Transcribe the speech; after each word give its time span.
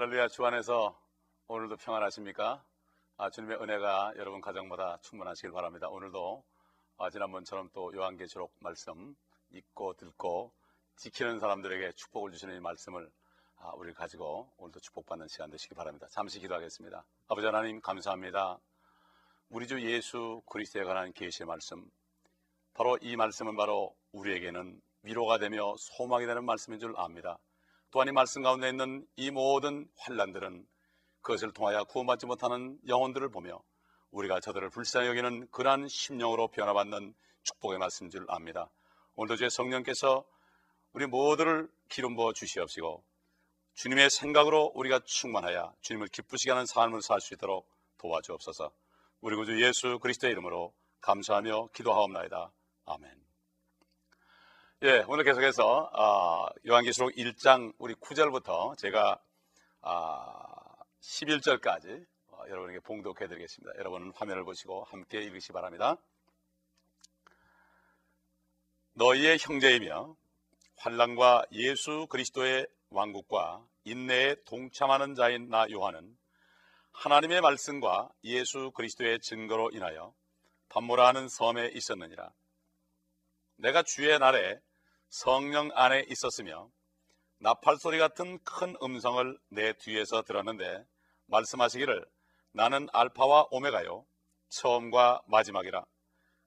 할렐루야 0.00 0.28
주 0.28 0.46
안에서 0.46 0.98
오늘도 1.46 1.76
평안하십니까? 1.76 2.64
아, 3.18 3.28
주님의 3.28 3.58
은혜가 3.60 4.14
여러분 4.16 4.40
가정마다 4.40 4.96
충만하시길 5.02 5.52
바랍니다. 5.52 5.90
오늘도 5.90 6.42
아, 6.96 7.10
지난번처럼 7.10 7.68
또 7.74 7.94
요한계시록 7.94 8.50
말씀 8.60 9.14
읽고 9.50 9.92
듣고 9.98 10.54
지키는 10.96 11.38
사람들에게 11.38 11.92
축복을 11.92 12.32
주시는 12.32 12.56
이 12.56 12.60
말씀을 12.60 13.10
아, 13.58 13.72
우리 13.74 13.92
가지고 13.92 14.50
오늘도 14.56 14.80
축복받는 14.80 15.28
시간 15.28 15.50
되시기 15.50 15.74
바랍니다. 15.74 16.06
잠시 16.10 16.40
기도하겠습니다. 16.40 17.04
아버지 17.28 17.44
하나님 17.44 17.82
감사합니다. 17.82 18.58
우리 19.50 19.66
주 19.66 19.82
예수 19.82 20.40
그리스도에 20.46 20.84
관한 20.84 21.12
계시의 21.12 21.46
말씀 21.46 21.90
바로 22.72 22.96
이 23.02 23.16
말씀은 23.16 23.54
바로 23.54 23.94
우리에게는 24.12 24.80
위로가 25.02 25.36
되며 25.36 25.74
소망이 25.76 26.24
되는 26.24 26.42
말씀인 26.46 26.80
줄 26.80 26.94
압니다. 26.96 27.38
또한 27.90 28.08
이 28.08 28.12
말씀 28.12 28.42
가운데 28.42 28.68
있는 28.68 29.06
이 29.16 29.30
모든 29.30 29.88
환란들은 29.96 30.66
그것을 31.22 31.52
통하여 31.52 31.84
구원받지 31.84 32.26
못하는 32.26 32.78
영혼들을 32.86 33.28
보며 33.30 33.62
우리가 34.10 34.40
저들을 34.40 34.70
불쌍히 34.70 35.08
여기는 35.08 35.48
그러한 35.50 35.88
심령으로 35.88 36.48
변화받는 36.48 37.14
축복의 37.42 37.78
말씀인 37.78 38.10
줄 38.10 38.26
압니다. 38.28 38.70
오늘도 39.16 39.36
주의 39.36 39.50
성령께서 39.50 40.24
우리 40.92 41.06
모두를 41.06 41.68
기름 41.88 42.16
부어 42.16 42.32
주시옵시고 42.32 43.04
주님의 43.74 44.10
생각으로 44.10 44.72
우리가 44.74 45.00
충만하여 45.04 45.74
주님을 45.80 46.08
기쁘시게 46.08 46.50
하는 46.50 46.66
삶을 46.66 47.02
살 47.02 47.20
수 47.20 47.34
있도록 47.34 47.68
도와주옵소서. 47.98 48.70
우리 49.20 49.36
구주 49.36 49.62
예수 49.62 49.98
그리스도의 49.98 50.32
이름으로 50.32 50.72
감사하며 51.00 51.68
기도하옵나이다. 51.74 52.52
아멘. 52.86 53.29
예, 54.82 55.04
오늘 55.08 55.24
계속해서 55.24 55.90
아, 55.92 56.48
요한계시록 56.66 57.12
1장 57.14 57.74
우리 57.76 57.92
9절부터 57.96 58.78
제가 58.78 59.20
아, 59.82 60.74
11절까지 61.02 62.06
어, 62.28 62.44
여러분에게 62.48 62.80
봉독해 62.80 63.28
드리겠습니다. 63.28 63.78
여러분 63.78 64.10
화면을 64.16 64.42
보시고 64.42 64.84
함께 64.84 65.20
읽으시 65.20 65.52
바랍니다. 65.52 65.98
너희의 68.94 69.36
형제이며 69.38 70.16
환란과 70.78 71.44
예수 71.52 72.06
그리스도의 72.08 72.66
왕국과 72.88 73.62
인내에 73.84 74.36
동참하는 74.46 75.14
자인 75.14 75.50
나 75.50 75.66
요한은 75.70 76.16
하나님의 76.92 77.42
말씀과 77.42 78.08
예수 78.24 78.70
그리스도의 78.70 79.20
증거로 79.20 79.72
인하여 79.74 80.14
반모라 80.70 81.06
하는 81.06 81.28
섬에 81.28 81.68
있었느니라. 81.74 82.32
내가 83.56 83.82
주의 83.82 84.18
날에 84.18 84.58
성령 85.10 85.70
안에 85.74 86.06
있었으며 86.08 86.70
나팔 87.38 87.78
소리 87.78 87.98
같은 87.98 88.38
큰 88.44 88.76
음성을 88.80 89.38
내 89.48 89.72
뒤에서 89.72 90.22
들었는데 90.22 90.86
말씀하시기를 91.26 92.06
나는 92.52 92.88
알파와 92.92 93.48
오메가요 93.50 94.06
처음과 94.50 95.22
마지막이라. 95.26 95.84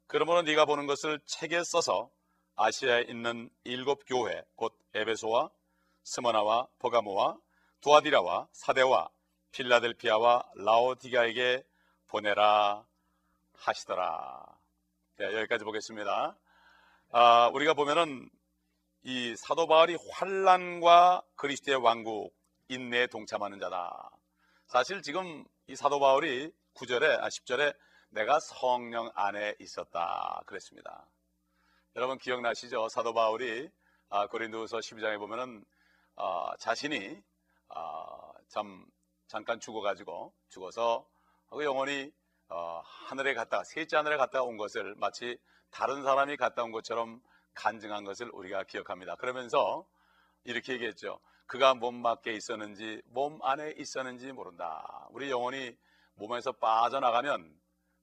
그러므로 0.07 0.43
네가 0.43 0.65
보는 0.65 0.87
것을 0.87 1.19
책에 1.25 1.61
써서 1.63 2.09
아시아에 2.55 3.03
있는 3.09 3.49
일곱 3.65 4.03
교회 4.05 4.43
곧 4.55 4.77
에베소와 4.93 5.49
스머나와 6.03 6.67
버가모와 6.79 7.37
두아디라와 7.81 8.47
사대와 8.53 9.09
필라델피아와 9.51 10.43
라오디가에게 10.55 11.65
보내라 12.07 12.85
하시더라. 13.57 14.57
네, 15.17 15.25
여기까지 15.37 15.65
보겠습니다. 15.65 16.37
아, 17.11 17.47
우리가 17.53 17.73
보면은 17.73 18.29
이 19.05 19.35
사도 19.35 19.67
바울이 19.67 19.97
환란과 20.13 21.23
그리스도의 21.35 21.77
왕국 21.77 22.33
인내에 22.69 23.07
동참하는 23.07 23.59
자다. 23.59 24.09
사실 24.65 25.01
지금 25.01 25.43
이 25.67 25.75
사도 25.75 25.99
바울이 25.99 26.49
9절에 26.75 27.19
아 27.19 27.27
10절에 27.27 27.75
내가 28.11 28.39
성령 28.39 29.11
안에 29.13 29.55
있었다 29.59 30.41
그랬습니다. 30.45 31.05
여러분 31.97 32.17
기억나시죠? 32.17 32.87
사도 32.87 33.13
바울이 33.13 33.69
아, 34.07 34.27
고린도서 34.27 34.77
12장에 34.77 35.19
보면은 35.19 35.65
아, 36.15 36.53
자신이 36.59 37.21
아, 37.67 38.31
참 38.47 38.85
잠깐 39.27 39.59
죽어가지고 39.59 40.33
죽어서 40.47 41.05
그 41.49 41.61
영혼이 41.65 42.09
어, 42.47 42.81
하늘에 42.85 43.33
갔다가 43.33 43.65
셋째 43.65 43.97
하늘에 43.97 44.15
갔다가 44.15 44.45
온 44.45 44.55
것을 44.55 44.95
마치 44.95 45.37
다른 45.71 46.03
사람이 46.03 46.37
갔다 46.37 46.63
온 46.63 46.71
것처럼 46.71 47.21
간증한 47.53 48.03
것을 48.03 48.29
우리가 48.33 48.63
기억합니다. 48.63 49.15
그러면서 49.15 49.85
이렇게 50.43 50.73
얘기했죠. 50.73 51.19
그가 51.45 51.73
몸 51.73 52.01
밖에 52.01 52.33
있었는지 52.33 53.01
몸 53.05 53.39
안에 53.43 53.75
있었는지 53.77 54.31
모른다. 54.31 55.07
우리 55.11 55.29
영혼이 55.29 55.75
몸에서 56.15 56.51
빠져나가면 56.53 57.53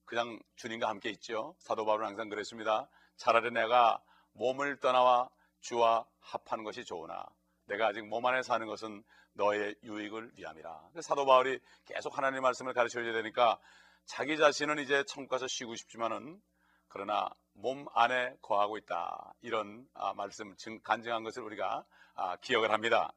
그냥 0.04 0.40
주님과 0.56 0.88
함께 0.88 1.10
있죠. 1.10 1.54
사도 1.58 1.84
바울은 1.84 2.06
항상 2.06 2.28
그랬습니다. 2.28 2.88
차라리 3.16 3.50
내가 3.50 4.02
몸을 4.32 4.80
떠나와 4.80 5.28
주와 5.60 6.06
합하는 6.20 6.64
것이 6.64 6.84
좋으나 6.84 7.26
내가 7.66 7.88
아직 7.88 8.06
몸 8.06 8.24
안에 8.26 8.42
사는 8.42 8.66
것은 8.66 9.04
너의 9.34 9.76
유익을 9.84 10.32
위함이라. 10.36 10.90
사도 11.00 11.24
바울이 11.24 11.60
계속 11.84 12.16
하나님의 12.16 12.40
말씀을 12.40 12.72
가르쳐 12.72 13.00
줘야 13.02 13.12
되니까 13.12 13.58
자기 14.04 14.36
자신은 14.36 14.78
이제 14.78 15.04
천국 15.04 15.30
가서 15.30 15.46
쉬고 15.46 15.76
싶지만은 15.76 16.40
그러나 16.88 17.28
몸 17.60 17.86
안에 17.94 18.36
거하고 18.42 18.78
있다. 18.78 19.34
이런 19.42 19.86
아, 19.94 20.14
말씀 20.14 20.54
간증한 20.82 21.22
것을 21.22 21.42
우리가 21.42 21.84
아, 22.14 22.36
기억을 22.36 22.72
합니다. 22.72 23.12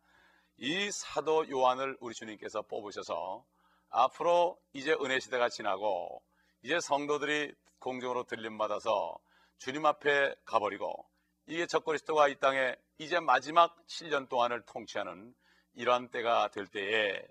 이 0.58 0.92
사도 0.92 1.50
요한을 1.50 1.98
우리 2.00 2.14
주님께서 2.14 2.62
뽑으셔서 2.64 3.46
앞으로 3.90 4.58
이제 4.74 4.94
은혜 5.02 5.20
시대가 5.20 5.50
지나고 5.50 6.22
이제 6.62 6.80
성도들이 6.80 7.54
공중으로 7.80 8.24
들림 8.24 8.58
받아서 8.58 9.18
주님 9.58 9.86
앞에 9.86 10.36
가버리고 10.46 11.06
이게 11.48 11.66
적그리스도가 11.66 12.28
이 12.28 12.36
땅에 12.36 12.75
이제 12.98 13.20
마지막 13.20 13.75
7년 13.88 14.30
동안을 14.30 14.64
통치하는 14.66 15.34
이러한 15.74 16.10
때가 16.10 16.50
될 16.50 16.68
때에 16.68 17.22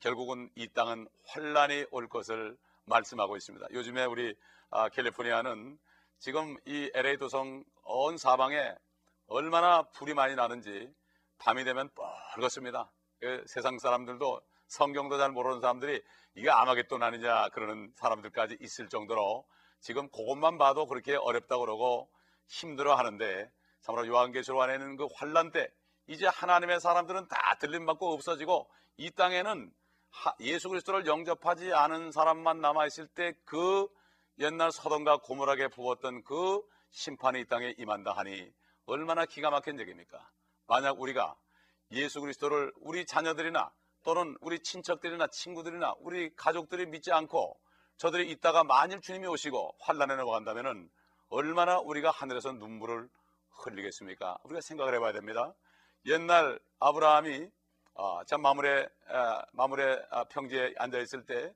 결국은 0.00 0.50
이 0.54 0.68
땅은 0.68 1.08
환란이 1.26 1.86
올 1.90 2.08
것을 2.08 2.56
말씀하고 2.84 3.36
있습니다. 3.36 3.66
요즘에 3.72 4.04
우리 4.04 4.34
아, 4.70 4.88
캘리포니아는 4.88 5.78
지금 6.18 6.56
이 6.64 6.90
LA 6.94 7.16
도성 7.16 7.62
온 7.84 8.18
사방에 8.18 8.74
얼마나 9.28 9.82
불이 9.82 10.14
많이 10.14 10.34
나는지 10.34 10.92
밤이 11.38 11.62
되면 11.62 11.88
뻘겋습니다. 11.90 12.88
그 13.20 13.44
세상 13.46 13.78
사람들도 13.78 14.40
성경도 14.66 15.16
잘 15.16 15.30
모르는 15.30 15.60
사람들이 15.60 16.02
이게 16.34 16.50
아마겟돈 16.50 17.02
아니냐 17.04 17.50
그러는 17.50 17.92
사람들까지 17.94 18.58
있을 18.60 18.88
정도로 18.88 19.46
지금 19.80 20.08
그것만 20.10 20.58
봐도 20.58 20.86
그렇게 20.86 21.14
어렵다고 21.14 21.64
그러고 21.64 22.10
힘들어 22.48 22.96
하는데 22.96 23.50
참으로 23.82 24.06
요한계시록 24.08 24.60
안에는 24.60 24.96
그 24.96 25.06
환란 25.14 25.52
때 25.52 25.68
이제 26.08 26.26
하나님의 26.26 26.80
사람들은 26.80 27.28
다 27.28 27.56
들림받고 27.60 28.12
없어지고 28.12 28.68
이 28.96 29.12
땅에는 29.12 29.72
예수 30.40 30.68
그리스도를 30.68 31.06
영접하지 31.06 31.72
않은 31.72 32.10
사람만 32.10 32.60
남아 32.60 32.86
있을 32.86 33.06
때 33.06 33.34
그 33.44 33.86
옛날 34.40 34.70
서동과 34.70 35.18
고물하게 35.18 35.68
부었던 35.68 36.22
그 36.22 36.62
심판이 36.90 37.40
이 37.40 37.44
땅에 37.46 37.74
임한다 37.76 38.12
하니 38.12 38.50
얼마나 38.86 39.26
기가 39.26 39.50
막힌 39.50 39.78
얘기입니까? 39.80 40.30
만약 40.66 41.00
우리가 41.00 41.36
예수 41.92 42.20
그리스도를 42.20 42.72
우리 42.76 43.04
자녀들이나 43.04 43.72
또는 44.04 44.36
우리 44.40 44.60
친척들이나 44.60 45.26
친구들이나 45.26 45.94
우리 46.00 46.34
가족들이 46.36 46.86
믿지 46.86 47.12
않고 47.12 47.58
저들이 47.96 48.30
있다가 48.30 48.62
만일 48.62 49.00
주님이 49.00 49.26
오시고 49.26 49.76
환란에 49.80 50.14
넘어간다면 50.14 50.88
얼마나 51.30 51.78
우리가 51.78 52.10
하늘에서 52.10 52.52
눈물을 52.52 53.08
흘리겠습니까? 53.50 54.38
우리가 54.44 54.60
생각을 54.60 54.94
해봐야 54.94 55.12
됩니다. 55.12 55.52
옛날 56.06 56.60
아브라함이 56.78 57.50
어, 57.94 58.24
참 58.24 58.40
마물의 58.42 58.88
어, 59.08 59.42
마물의 59.52 60.06
어, 60.10 60.24
평지에 60.24 60.74
앉아 60.78 60.98
있을 61.00 61.26
때 61.26 61.46
어, 61.46 61.52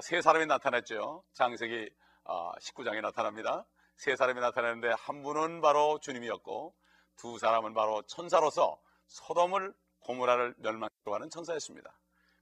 세 0.00 0.22
사람이 0.22 0.46
나타났죠. 0.46 1.24
장세기 1.32 1.90
어, 2.24 2.52
19장에 2.52 3.00
나타납니다. 3.00 3.66
세 3.96 4.14
사람이 4.14 4.40
나타나는데 4.40 4.94
한 4.96 5.22
분은 5.22 5.60
바로 5.60 5.98
주님이었고 5.98 6.74
두 7.16 7.38
사람은 7.38 7.74
바로 7.74 8.00
천사로서 8.02 8.80
소돔을 9.08 9.74
고무라를 9.98 10.54
멸망시키고 10.58 11.14
하는 11.14 11.28
천사였습니다. 11.28 11.92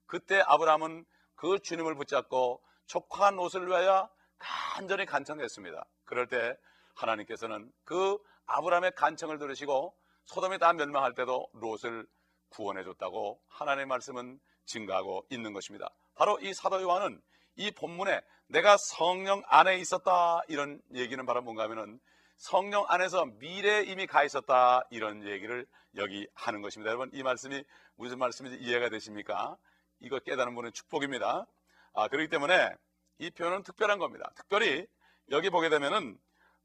그때 0.04 0.42
아브라함은 0.46 1.06
그 1.36 1.58
주님을 1.60 1.94
붙잡고 1.94 2.62
촉한 2.86 3.38
옷을 3.38 3.66
위하여 3.66 4.10
간절히 4.38 5.06
간청했습니다. 5.06 5.84
그럴 6.04 6.28
때 6.28 6.54
하나님께서는 6.96 7.72
그 7.84 8.18
아브라함의 8.44 8.92
간청을 8.94 9.38
들으시고 9.38 9.96
소돔이 10.26 10.58
다 10.58 10.74
멸망할 10.74 11.14
때도 11.14 11.48
롯을 11.54 12.06
구원해 12.50 12.84
줬다고 12.84 13.40
하나님의 13.48 13.86
말씀은 13.86 14.38
증가하고 14.66 15.26
있는 15.30 15.54
것입니다. 15.54 15.88
바로 16.14 16.38
이 16.40 16.52
사도 16.52 16.82
요한은 16.82 17.22
이 17.58 17.72
본문에 17.72 18.20
내가 18.46 18.76
성령 18.78 19.42
안에 19.46 19.78
있었다 19.78 20.40
이런 20.48 20.80
얘기는 20.94 21.24
바로 21.26 21.42
뭔가 21.42 21.64
하면은 21.64 22.00
성령 22.36 22.84
안에서 22.88 23.26
미래에 23.26 23.82
이미 23.82 24.06
가 24.06 24.22
있었다 24.22 24.86
이런 24.90 25.26
얘기를 25.26 25.66
여기 25.96 26.28
하는 26.34 26.62
것입니다. 26.62 26.90
여러분 26.90 27.10
이 27.12 27.22
말씀이 27.24 27.64
무슨 27.96 28.18
말씀인지 28.20 28.58
이해가 28.58 28.88
되십니까? 28.90 29.56
이거 29.98 30.20
깨닫는 30.20 30.54
분은 30.54 30.72
축복입니다. 30.72 31.46
아, 31.94 32.08
그렇기 32.08 32.28
때문에 32.28 32.70
이 33.18 33.30
표현은 33.30 33.64
특별한 33.64 33.98
겁니다. 33.98 34.30
특별히 34.36 34.86
여기 35.32 35.50
보게 35.50 35.68
되면은 35.68 36.16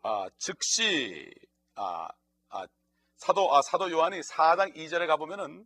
아, 0.04 0.28
즉시 0.38 1.34
아, 1.74 2.08
아, 2.50 2.68
사도 3.16 3.56
아, 3.56 3.64
사도 3.64 3.90
요한이 3.90 4.20
4장 4.20 4.76
2절에 4.76 5.08
가 5.08 5.18
보면은 5.18 5.66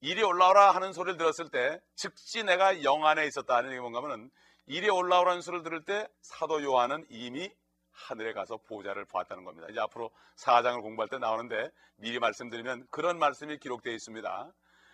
이리 0.00 0.22
올라오라 0.22 0.70
하는 0.70 0.92
소리를 0.92 1.18
들었을 1.18 1.50
때 1.50 1.80
즉시 1.96 2.44
내가 2.44 2.84
영 2.84 3.04
안에 3.04 3.26
있었다 3.26 3.56
하는 3.56 3.70
게 3.70 3.80
뭔가 3.80 3.98
하면은 3.98 4.30
이리 4.70 4.88
올라오라는 4.88 5.42
소리를 5.42 5.64
들을 5.64 5.84
때 5.84 6.06
사도 6.22 6.62
요한은 6.62 7.04
이미 7.10 7.52
하늘에 7.90 8.32
가서 8.32 8.56
보좌를 8.56 9.04
보았다는 9.04 9.42
겁니다. 9.42 9.66
이제 9.68 9.80
앞으로 9.80 10.12
4장을 10.36 10.80
공부할 10.80 11.08
때 11.08 11.18
나오는데 11.18 11.72
미리 11.96 12.20
말씀드리면 12.20 12.86
그런 12.88 13.18
말씀이 13.18 13.58
기록되어 13.58 13.92
있습니다. 13.92 14.52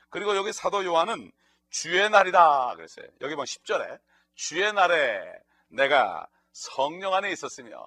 그리고 0.09 0.35
여기 0.35 0.51
사도 0.55 0.83
요한은 0.83 1.31
주의 1.69 2.09
날이다 2.09 2.75
그랬어요. 2.75 3.07
여기 3.21 3.35
보면 3.35 3.45
10절에 3.45 4.01
주의 4.35 4.73
날에 4.73 5.21
내가 5.69 6.27
성령 6.53 7.13
안에 7.13 7.31
있었으며 7.31 7.79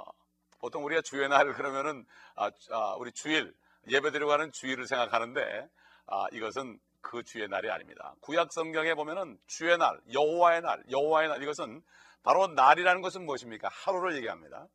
보통 0.60 0.86
우리가 0.86 1.02
주의 1.02 1.28
날 1.28 1.54
그러면은 1.54 2.06
아, 2.36 2.52
아, 2.70 2.96
우리 3.00 3.12
주일 3.14 3.52
예배드리고 3.88 4.32
하는 4.32 4.52
주일을 4.52 4.86
생각하는데 4.86 5.68
아, 6.06 6.28
이것은 6.34 6.80
그 7.02 7.24
주의 7.24 7.48
날이 7.48 7.70
아닙니다. 7.72 8.14
구약 8.22 8.52
성경에 8.54 8.94
보면은 8.94 9.38
주의 9.48 9.78
날, 9.78 10.00
여호와의 10.14 10.62
날, 10.62 10.84
여호와의 10.92 11.30
날 11.30 11.42
이것은 11.44 11.82
바로 12.24 12.48
날이라는 12.48 13.02
것은 13.02 13.26
무엇입니까? 13.26 13.70
하루를 13.72 14.16
얘기합니다. 14.18 14.68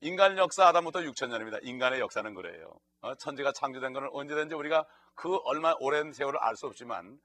인간 0.00 0.36
역사 0.38 0.66
아담부터 0.66 1.00
6천 1.00 1.28
년입니다. 1.28 1.58
인간의 1.62 2.00
역사는 2.00 2.34
그래요. 2.34 2.74
어, 3.02 3.14
천지가 3.14 3.52
창조된 3.52 3.92
것은 3.92 4.08
언제든지 4.12 4.54
우리가 4.54 4.84
그 5.14 5.36
얼마 5.44 5.74
오랜 5.78 6.12
세월을 6.12 6.40
알 6.40 6.56
수 6.56 6.66
없지만 6.66 7.18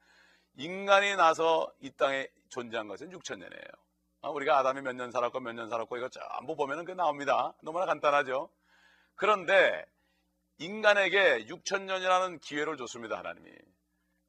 인간이 0.58 1.16
나서 1.16 1.72
이 1.82 1.92
땅에 1.92 2.28
존재한 2.50 2.88
것은 2.88 3.10
6천 3.12 3.38
년이에요. 3.40 3.68
어, 4.22 4.32
우리가 4.32 4.60
아담이 4.60 4.82
몇 4.82 4.94
년 4.96 5.12
살았고 5.12 5.40
몇 5.40 5.54
년 5.54 5.70
살았고 5.70 5.98
이거 5.98 6.10
전부 6.10 6.56
보면은 6.56 6.86
그 6.86 6.92
나옵니다. 6.92 7.54
너무나 7.64 7.86
간단하죠. 7.86 8.50
그런데 9.16 9.86
인간에게 10.60 11.46
6천 11.46 11.84
년이라는 11.84 12.40
기회를 12.40 12.78
줬습니다. 12.78 13.18
하나님이. 13.18 13.52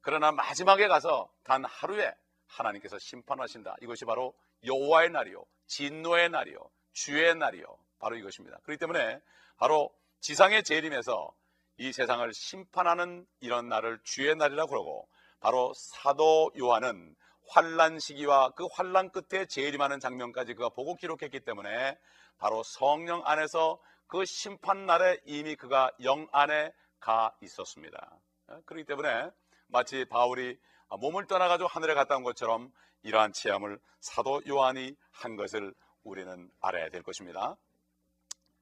그러나 0.01 0.31
마지막에 0.31 0.87
가서 0.87 1.31
단 1.43 1.65
하루에 1.65 2.13
하나님께서 2.47 2.97
심판하신다. 2.99 3.77
이것이 3.81 4.05
바로 4.05 4.33
여호와의 4.65 5.11
날이요, 5.11 5.43
진노의 5.67 6.29
날이요, 6.29 6.59
주의 6.93 7.35
날이요. 7.35 7.65
바로 7.99 8.15
이것입니다. 8.15 8.57
그렇기 8.63 8.79
때문에 8.79 9.21
바로 9.57 9.93
지상의 10.21 10.63
재림에서 10.63 11.33
이 11.77 11.93
세상을 11.93 12.33
심판하는 12.33 13.25
이런 13.39 13.69
날을 13.69 13.99
주의 14.03 14.35
날이라고 14.35 14.69
그러고 14.69 15.09
바로 15.39 15.73
사도 15.75 16.51
요한은 16.57 17.15
환란 17.47 17.99
시기와 17.99 18.51
그 18.51 18.67
환란 18.71 19.11
끝에 19.11 19.45
재림하는 19.45 19.99
장면까지 19.99 20.53
그가 20.53 20.69
보고 20.69 20.95
기록했기 20.95 21.39
때문에 21.41 21.97
바로 22.37 22.63
성령 22.63 23.25
안에서 23.25 23.79
그 24.07 24.25
심판 24.25 24.85
날에 24.85 25.19
이미 25.25 25.55
그가 25.55 25.91
영 26.03 26.27
안에 26.31 26.73
가 26.99 27.33
있었습니다. 27.41 28.19
그렇기 28.65 28.85
때문에 28.85 29.29
마치 29.69 30.05
바울이 30.05 30.59
몸을 30.99 31.27
떠나가지고 31.27 31.67
하늘에 31.67 31.93
갔다 31.93 32.15
온 32.15 32.23
것처럼 32.23 32.71
이러한 33.03 33.31
체험을 33.33 33.79
사도 33.99 34.41
요한이 34.47 34.95
한 35.11 35.35
것을 35.35 35.73
우리는 36.03 36.49
알아야 36.59 36.89
될 36.89 37.03
것입니다. 37.03 37.55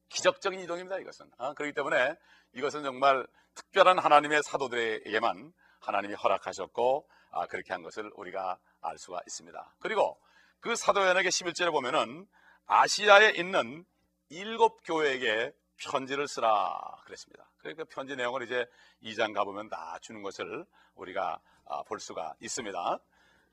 기적적인 0.09 0.59
이동입니다. 0.59 0.99
이것은. 0.99 1.29
아, 1.37 1.53
그렇기 1.53 1.73
때문에 1.73 2.15
이것은 2.53 2.83
정말 2.83 3.25
특별한 3.55 3.99
하나님의 3.99 4.41
사도들에게만 4.43 5.53
하나님이 5.79 6.13
허락하셨고 6.15 7.07
아, 7.31 7.45
그렇게 7.47 7.73
한 7.73 7.81
것을 7.83 8.11
우리가 8.15 8.57
알 8.81 8.97
수가 8.97 9.21
있습니다. 9.25 9.75
그리고 9.79 10.19
그 10.59 10.75
사도연에게 10.75 11.29
11절에 11.29 11.71
보면은 11.71 12.27
아시아에 12.65 13.31
있는 13.31 13.85
일곱 14.29 14.81
교회에게 14.83 15.53
편지를 15.77 16.27
쓰라 16.27 16.79
그랬습니다. 17.05 17.49
그러니까 17.57 17.83
편지 17.85 18.15
내용을 18.15 18.43
이제 18.43 18.65
2장 19.03 19.33
가보면 19.33 19.69
다 19.69 19.97
주는 20.01 20.21
것을 20.21 20.65
우리가 20.95 21.39
아, 21.65 21.83
볼 21.83 21.99
수가 21.99 22.33
있습니다. 22.39 22.99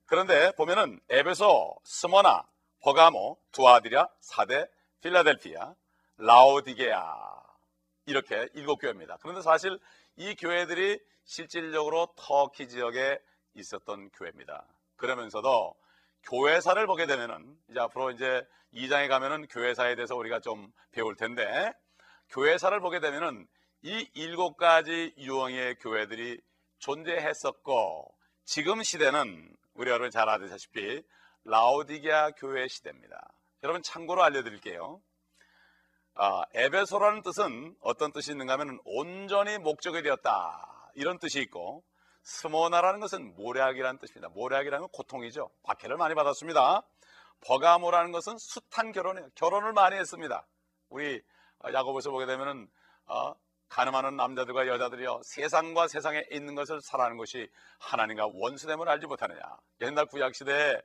그런데 0.06 0.52
보면은 0.52 1.00
에베소, 1.08 1.76
스모나, 1.82 2.46
버가모, 2.80 3.38
두아디랴, 3.52 4.08
사대, 4.20 4.66
필라델피아, 5.00 5.74
라오디게아 6.18 7.42
이렇게 8.06 8.48
일곱 8.54 8.76
교회입니다. 8.76 9.18
그런데 9.20 9.42
사실 9.42 9.78
이 10.16 10.34
교회들이 10.34 11.00
실질적으로 11.24 12.08
터키 12.16 12.68
지역에 12.68 13.18
있었던 13.54 14.10
교회입니다. 14.10 14.66
그러면서도 14.96 15.74
교회사를 16.24 16.86
보게 16.86 17.06
되면은 17.06 17.58
이제 17.70 17.80
앞으로 17.80 18.10
이제 18.10 18.46
2장에 18.74 19.08
가면은 19.08 19.46
교회사에 19.48 19.94
대해서 19.94 20.16
우리가 20.16 20.40
좀 20.40 20.72
배울 20.92 21.16
텐데 21.16 21.72
교회사를 22.34 22.80
보게 22.80 22.98
되면은 22.98 23.46
이 23.82 24.10
일곱 24.14 24.56
가지 24.56 25.14
유형의 25.18 25.76
교회들이 25.76 26.40
존재했었고 26.78 28.12
지금 28.44 28.82
시대는 28.82 29.56
우리 29.74 29.90
여러분 29.90 30.10
잘 30.10 30.28
아시다시피 30.28 31.04
라오디게아 31.44 32.32
교회 32.32 32.66
시대입니다. 32.66 33.32
여러분 33.62 33.82
참고로 33.82 34.24
알려드릴게요. 34.24 35.00
아, 36.16 36.42
에베소라는 36.54 37.22
뜻은 37.22 37.76
어떤 37.80 38.12
뜻이 38.12 38.32
있는가 38.32 38.54
하면 38.54 38.80
온전히 38.84 39.58
목적이 39.58 40.02
되었다 40.02 40.90
이런 40.94 41.18
뜻이 41.20 41.40
있고 41.40 41.84
스모나라는 42.24 42.98
것은 42.98 43.36
모략이라는 43.36 44.00
뜻입니다. 44.00 44.28
모략이라는 44.30 44.80
건 44.80 44.88
고통이죠. 44.90 45.50
박해를 45.62 45.96
많이 45.98 46.16
받았습니다. 46.16 46.82
버가모라는 47.42 48.10
것은 48.10 48.38
숱한 48.38 48.90
결혼이에요. 48.90 49.28
결혼을 49.36 49.72
많이 49.72 49.96
했습니다. 49.96 50.46
우리 50.88 51.22
야고보서 51.72 52.10
보게 52.10 52.26
되면은 52.26 52.68
어, 53.06 53.34
가늠하는 53.68 54.16
남자들과 54.16 54.66
여자들이요 54.68 55.20
세상과 55.24 55.88
세상에 55.88 56.24
있는 56.30 56.54
것을 56.54 56.80
살아가는 56.80 57.16
것이 57.16 57.50
하나님과 57.80 58.28
원수됨을 58.32 58.88
알지 58.88 59.06
못하느냐. 59.06 59.40
옛날 59.80 60.06
구약 60.06 60.34
시대에 60.34 60.80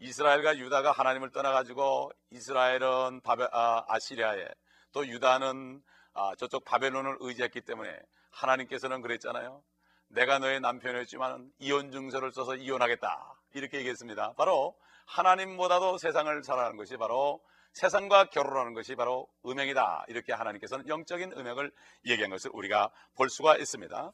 이스라엘과 0.00 0.58
유다가 0.58 0.90
하나님을 0.92 1.30
떠나가지고 1.30 2.10
이스라엘은 2.30 3.20
바베, 3.22 3.46
아, 3.52 3.84
아시리아에 3.88 4.48
또 4.92 5.06
유다는 5.06 5.82
아, 6.14 6.34
저쪽 6.36 6.64
바벨론을 6.64 7.18
의지했기 7.20 7.60
때문에 7.60 7.96
하나님께서는 8.30 9.00
그랬잖아요. 9.00 9.62
내가 10.08 10.38
너의 10.38 10.60
남편이었지만 10.60 11.50
이혼 11.58 11.90
증서를 11.90 12.32
써서 12.32 12.54
이혼하겠다 12.56 13.36
이렇게 13.54 13.78
얘기했습니다. 13.78 14.34
바로 14.36 14.76
하나님보다도 15.06 15.98
세상을 15.98 16.42
살아가는 16.42 16.76
것이 16.76 16.96
바로 16.96 17.42
세상과 17.74 18.30
결혼하는 18.30 18.72
것이 18.72 18.94
바로 18.94 19.28
음행이다. 19.44 20.06
이렇게 20.08 20.32
하나님께서는 20.32 20.88
영적인 20.88 21.32
음행을 21.32 21.72
얘기한 22.06 22.30
것을 22.30 22.50
우리가 22.54 22.90
볼 23.14 23.28
수가 23.28 23.56
있습니다. 23.56 24.12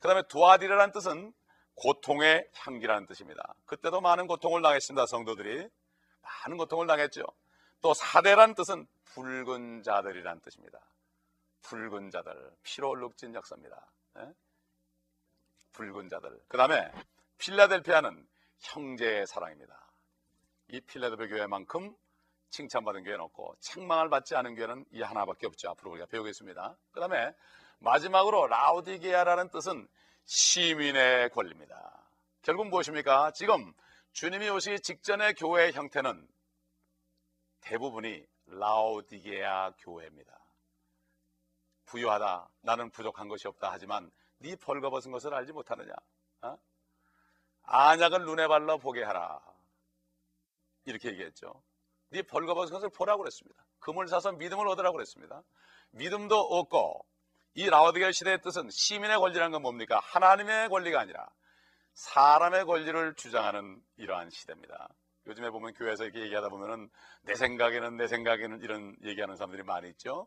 그 0.00 0.08
다음에 0.08 0.22
두아디라는 0.28 0.92
뜻은 0.92 1.32
고통의 1.74 2.48
향기라는 2.54 3.06
뜻입니다. 3.06 3.54
그때도 3.66 4.00
많은 4.00 4.26
고통을 4.26 4.62
당했습니다. 4.62 5.06
성도들이. 5.06 5.68
많은 6.22 6.56
고통을 6.56 6.86
당했죠. 6.86 7.24
또 7.80 7.92
사대라는 7.92 8.54
뜻은 8.54 8.86
붉은 9.06 9.82
자들이라는 9.82 10.40
뜻입니다. 10.40 10.78
붉은 11.62 12.10
자들, 12.10 12.52
피로 12.62 12.90
얼룩진 12.90 13.34
역사입니다. 13.34 13.90
네? 14.14 14.32
붉은 15.72 16.08
자들. 16.08 16.40
그 16.46 16.56
다음에 16.56 16.92
필라델피아는 17.38 18.28
형제의 18.60 19.26
사랑입니다. 19.26 19.90
이 20.68 20.80
필라델피아 20.80 21.26
교회만큼 21.26 21.96
칭찬받은 22.52 23.02
교회는 23.02 23.24
없고 23.24 23.56
책망을 23.60 24.10
받지 24.10 24.36
않은 24.36 24.54
교회는 24.54 24.84
이 24.92 25.02
하나밖에 25.02 25.46
없죠. 25.46 25.70
앞으로 25.70 25.92
우리가 25.92 26.06
배우겠습니다. 26.06 26.76
그 26.92 27.00
다음에 27.00 27.34
마지막으로 27.80 28.46
라우디게아라는 28.46 29.48
뜻은 29.48 29.88
시민의 30.24 31.30
권리입니다. 31.30 32.06
결국 32.42 32.68
무엇입니까? 32.68 33.32
지금 33.32 33.72
주님이 34.12 34.50
오시기 34.50 34.80
직전의 34.80 35.34
교회의 35.34 35.72
형태는 35.72 36.28
대부분이 37.62 38.24
라우디게아 38.46 39.72
교회입니다. 39.78 40.38
부유하다. 41.86 42.50
나는 42.60 42.90
부족한 42.90 43.28
것이 43.28 43.48
없다. 43.48 43.70
하지만 43.72 44.10
네 44.38 44.56
벌거벗은 44.56 45.10
것을 45.10 45.32
알지 45.32 45.52
못하느냐? 45.52 45.92
어? 46.42 46.58
안약을 47.62 48.24
눈에 48.24 48.46
발라 48.46 48.76
보게 48.76 49.02
하라. 49.02 49.40
이렇게 50.84 51.08
얘기했죠. 51.10 51.62
네 52.12 52.22
벌거벗은 52.22 52.72
것을 52.74 52.90
보라고 52.90 53.22
그랬습니다. 53.22 53.64
금을 53.80 54.06
사서 54.06 54.32
믿음을 54.32 54.68
얻으라고 54.68 54.96
그랬습니다. 54.96 55.42
믿음도 55.92 56.38
얻고 56.38 57.04
이 57.54 57.68
라오디게아 57.68 58.12
시대의 58.12 58.40
뜻은 58.42 58.68
시민의 58.70 59.18
권리라는 59.18 59.52
건 59.52 59.62
뭡니까? 59.62 60.00
하나님의 60.02 60.68
권리가 60.68 61.00
아니라 61.00 61.26
사람의 61.94 62.64
권리를 62.64 63.14
주장하는 63.14 63.82
이러한 63.96 64.30
시대입니다. 64.30 64.88
요즘에 65.26 65.50
보면 65.50 65.72
교회에서 65.74 66.04
이렇게 66.04 66.20
얘기하다 66.20 66.48
보면은 66.48 66.90
내 67.22 67.34
생각에는 67.34 67.96
내 67.96 68.06
생각에는 68.08 68.60
이런 68.62 68.96
얘기하는 69.04 69.36
사람들이 69.36 69.62
많이 69.62 69.88
있죠. 69.90 70.26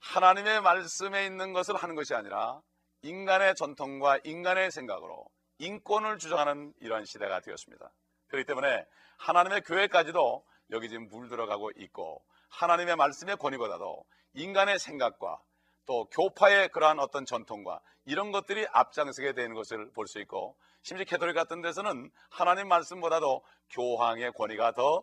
하나님의 0.00 0.60
말씀에 0.60 1.26
있는 1.26 1.52
것을 1.52 1.76
하는 1.76 1.94
것이 1.94 2.14
아니라 2.14 2.60
인간의 3.02 3.54
전통과 3.54 4.18
인간의 4.24 4.70
생각으로 4.70 5.26
인권을 5.58 6.18
주장하는 6.18 6.72
이러한 6.80 7.04
시대가 7.04 7.40
되었습니다. 7.40 7.90
그렇기 8.28 8.46
때문에 8.46 8.84
하나님의 9.18 9.62
교회까지도 9.62 10.44
여기 10.70 10.88
지금 10.88 11.08
물 11.08 11.28
들어가고 11.28 11.70
있고 11.76 12.24
하나님의 12.50 12.96
말씀의 12.96 13.36
권위보다도 13.36 14.04
인간의 14.34 14.78
생각과 14.78 15.40
또 15.86 16.04
교파의 16.06 16.68
그러한 16.68 16.98
어떤 17.00 17.24
전통과 17.24 17.80
이런 18.04 18.30
것들이 18.32 18.66
앞장서게 18.72 19.32
되는 19.32 19.54
것을 19.54 19.90
볼 19.92 20.06
수 20.06 20.20
있고 20.20 20.56
심지어 20.82 21.04
캐톨릭 21.04 21.34
같은 21.34 21.60
데서는 21.62 22.10
하나님 22.30 22.68
말씀보다도 22.68 23.42
교황의 23.70 24.32
권위가 24.32 24.72
더 24.72 25.02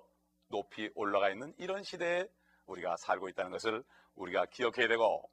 높이 0.49 0.89
올라가 0.95 1.29
있는 1.29 1.53
이런 1.57 1.83
시대에 1.83 2.27
우리가 2.67 2.95
살고 2.97 3.29
있다는 3.29 3.51
것을 3.51 3.83
우리가 4.15 4.45
기억해야 4.45 4.87
되고 4.87 5.29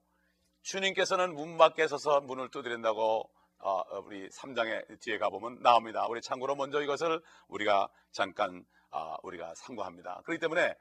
주님께서는 0.63 1.35
문 1.35 1.59
밖에 1.59 1.87
서서 1.87 2.21
문을 2.23 2.51
두드린다고 2.51 3.31
어, 3.59 3.83
우리 4.05 4.29
3장의 4.29 5.01
뒤에 5.01 5.19
가보면 5.19 5.63
나옵니다. 5.63 6.07
우리 6.09 6.21
참고로 6.21 6.57
먼저 6.57 6.83
이것을 6.83 7.23
우리가 7.49 7.89
잠깐 8.11 8.59
어, 8.59 8.82
우리가 9.23 9.55
상고합니다. 9.55 10.23
그렇기 10.25 10.41
때문에 10.41 10.75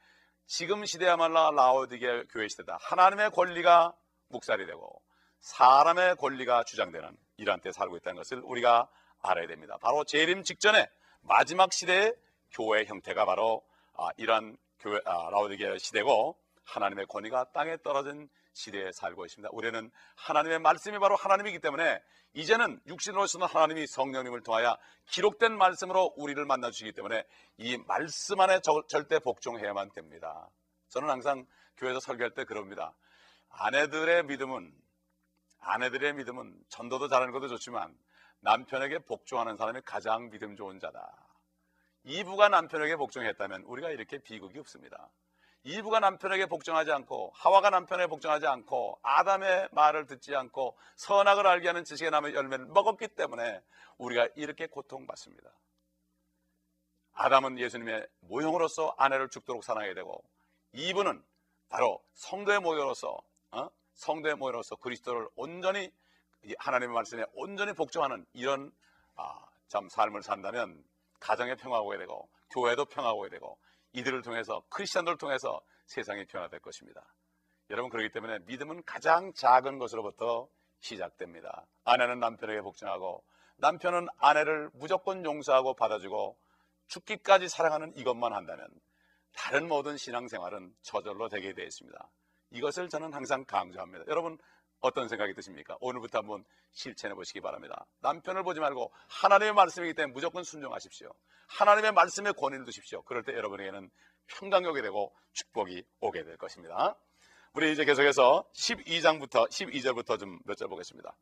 지금 0.45 0.85
시대야말로 0.85 1.51
라오디게 1.51 2.25
교회 2.29 2.47
시대다. 2.47 2.77
하나님의 2.81 3.31
권리가 3.31 3.95
묵살이 4.29 4.65
되고 4.65 5.01
사람의 5.39 6.17
권리가 6.17 6.63
주장되는 6.63 7.17
이러한 7.37 7.61
때 7.61 7.71
살고 7.71 7.97
있다는 7.97 8.17
것을 8.17 8.41
우리가 8.43 8.89
알아야 9.21 9.47
됩니다. 9.47 9.77
바로 9.81 10.03
재림 10.03 10.43
직전에 10.43 10.87
마지막 11.21 11.73
시대의 11.73 12.15
교회 12.51 12.85
형태가 12.85 13.25
바로 13.25 13.63
아, 13.93 14.09
이러한 14.17 14.57
교회 14.79 14.99
아, 15.05 15.29
라오디게 15.29 15.77
시대고 15.77 16.37
하나님의 16.65 17.05
권위가 17.07 17.51
땅에 17.53 17.77
떨어진 17.83 18.29
시대에 18.53 18.91
살고 18.91 19.25
있습니다. 19.25 19.49
우리는 19.53 19.91
하나님의 20.15 20.59
말씀이 20.59 20.99
바로 20.99 21.15
하나님이기 21.15 21.59
때문에 21.59 22.01
이제는 22.33 22.79
육신으로서는 22.87 23.47
하나님이 23.47 23.87
성령님을 23.87 24.41
통하여 24.41 24.77
기록된 25.07 25.57
말씀으로 25.57 26.13
우리를 26.15 26.43
만나 26.45 26.71
주시기 26.71 26.93
때문에 26.93 27.25
이 27.57 27.77
말씀 27.87 28.39
안에 28.39 28.61
저, 28.61 28.83
절대 28.87 29.19
복종해야만 29.19 29.91
됩니다. 29.91 30.49
저는 30.89 31.09
항상 31.09 31.45
교회에서 31.77 31.99
설교할 31.99 32.33
때 32.33 32.45
그럽니다. 32.45 32.93
아내들의 33.49 34.25
믿음은 34.25 34.73
아내들의 35.59 36.13
믿음은 36.13 36.57
전도도 36.69 37.07
잘하는 37.07 37.31
것도 37.33 37.47
좋지만 37.47 37.95
남편에게 38.39 38.99
복종하는 38.99 39.55
사람이 39.57 39.81
가장 39.85 40.29
믿음 40.29 40.55
좋은 40.55 40.79
자다. 40.79 41.15
이부가 42.03 42.49
남편에게 42.49 42.95
복종했다면 42.95 43.63
우리가 43.63 43.91
이렇게 43.91 44.17
비극이 44.17 44.57
없습니다. 44.59 45.09
이브가 45.63 45.99
남편에게 45.99 46.47
복종하지 46.47 46.91
않고 46.91 47.31
하와가 47.35 47.69
남편에게 47.69 48.07
복종하지 48.07 48.47
않고 48.47 48.99
아담의 49.03 49.69
말을 49.71 50.07
듣지 50.07 50.35
않고 50.35 50.77
선악을 50.95 51.45
알게 51.45 51.67
하는 51.67 51.83
지식의 51.83 52.09
나무 52.09 52.33
열매를 52.33 52.65
먹었기 52.65 53.09
때문에 53.09 53.61
우리가 53.97 54.27
이렇게 54.35 54.65
고통받습니다. 54.67 55.51
아담은 57.13 57.59
예수님의 57.59 58.07
모형으로서 58.21 58.95
아내를 58.97 59.29
죽도록 59.29 59.63
사랑하게 59.63 59.93
되고 59.93 60.23
이브는 60.73 61.23
바로 61.69 62.03
성도의 62.13 62.59
모형으로서 62.59 63.19
어? 63.51 63.69
성도의 63.93 64.35
모형으로서 64.35 64.77
그리스도를 64.77 65.27
온전히 65.35 65.91
하나님의 66.57 66.95
말씀에 66.95 67.25
온전히 67.33 67.73
복종하는 67.73 68.25
이런 68.33 68.71
아, 69.15 69.45
참 69.67 69.87
삶을 69.89 70.23
산다면 70.23 70.83
가정의 71.19 71.55
평화가 71.57 71.97
되고 71.97 72.27
교회도 72.49 72.85
평화가 72.85 73.29
되고 73.29 73.59
이들을 73.93 74.21
통해서 74.21 74.63
크리스천들을 74.69 75.17
통해서 75.17 75.61
세상이 75.85 76.25
변화될 76.25 76.59
것입니다. 76.59 77.13
여러분 77.69 77.89
그렇기 77.89 78.11
때문에 78.11 78.39
믿음은 78.45 78.83
가장 78.85 79.33
작은 79.33 79.79
것으로부터 79.79 80.47
시작됩니다. 80.79 81.65
아내는 81.83 82.19
남편에게 82.19 82.61
복종하고 82.61 83.23
남편은 83.57 84.07
아내를 84.17 84.69
무조건 84.73 85.23
용서하고 85.23 85.75
받아주고 85.75 86.37
죽기까지 86.87 87.47
사랑하는 87.47 87.95
이것만 87.95 88.33
한다면 88.33 88.67
다른 89.33 89.67
모든 89.67 89.97
신앙생활은 89.97 90.73
저절로 90.81 91.29
되게 91.29 91.53
되어 91.53 91.65
있습니다. 91.65 92.09
이것을 92.51 92.89
저는 92.89 93.13
항상 93.13 93.45
강조합니다. 93.45 94.05
여러분 94.07 94.37
어떤 94.81 95.07
생각이 95.07 95.33
드십니까? 95.33 95.77
오늘부터 95.79 96.19
한번 96.19 96.43
실천해 96.71 97.13
보시기 97.15 97.39
바랍니다. 97.41 97.85
남편을 97.99 98.43
보지 98.43 98.59
말고 98.59 98.91
하나님의 99.07 99.53
말씀이기 99.53 99.93
때문에 99.93 100.13
무조건 100.13 100.43
순종하십시오. 100.43 101.13
하나님의 101.47 101.91
말씀에 101.93 102.31
권위를 102.31 102.65
두십시오. 102.65 103.03
그럴 103.03 103.23
때 103.23 103.33
여러분에게는 103.33 103.89
평강이 104.27 104.65
오게 104.67 104.81
되고 104.81 105.13
축복이 105.33 105.83
오게 105.99 106.23
될 106.23 106.37
것입니다. 106.37 106.95
우리 107.53 107.71
이제 107.71 107.83
계속해서 107.85 108.45
12장부터 108.53 109.49
12절부터 109.49 110.19
좀 110.19 110.39
몇 110.45 110.55
절 110.57 110.67
보겠습니다. 110.67 111.15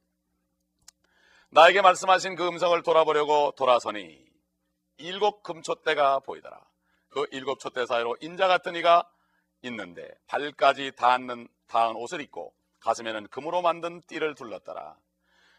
나에게 1.49 1.81
말씀하신 1.81 2.35
그 2.35 2.47
음성을 2.47 2.81
돌아보려고 2.83 3.51
돌아서니 3.57 4.23
일곱 4.97 5.41
금초대가 5.43 6.19
보이더라. 6.19 6.63
그 7.09 7.25
일곱 7.31 7.59
촛대 7.59 7.85
사이로 7.87 8.17
인자 8.21 8.47
같은 8.47 8.75
이가 8.75 9.09
있는데 9.63 10.07
발까지 10.27 10.91
닿는 10.95 11.47
닿은 11.67 11.95
옷을 11.95 12.21
입고 12.21 12.53
가슴에는 12.81 13.27
금으로 13.27 13.61
만든 13.61 14.01
띠를 14.07 14.35
둘렀더라. 14.35 14.95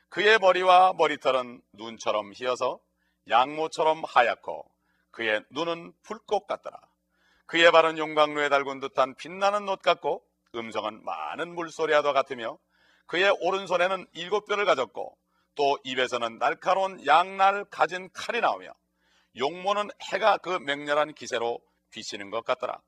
그의 0.09 0.39
머리와 0.39 0.95
머리털은 0.95 1.63
눈처럼 1.73 2.33
희어서 2.35 2.81
양모처럼 3.29 4.03
하얗고 4.05 4.69
그의 5.11 5.45
눈은 5.51 5.93
불꽃 6.03 6.47
같더라. 6.47 6.79
그의 7.47 7.71
발은 7.73 7.99
용광로에 7.99 8.49
달군 8.49 8.81
듯한 8.81 9.15
빛나는 9.17 9.69
옷 9.69 9.83
같고 9.83 10.23
음성은 10.55 11.05
많은 11.05 11.55
물소리와도 11.55 12.13
같으며 12.13 12.59
그의 13.07 13.35
오른손에는 13.41 14.07
일곱 14.13 14.47
뼈를 14.47 14.65
가졌고 14.65 15.17
또 15.57 15.79
입에서는 15.85 16.39
날카로운 16.39 17.05
양날 17.07 17.65
가진 17.65 18.09
칼이 18.13 18.41
나오며 18.41 18.73
용모는 19.37 19.91
해가 20.11 20.39
그 20.39 20.51
맹렬한 20.51 21.15
기세로 21.15 21.61
비치는 21.91 22.31
것 22.31 22.45
같더라. 22.45 22.81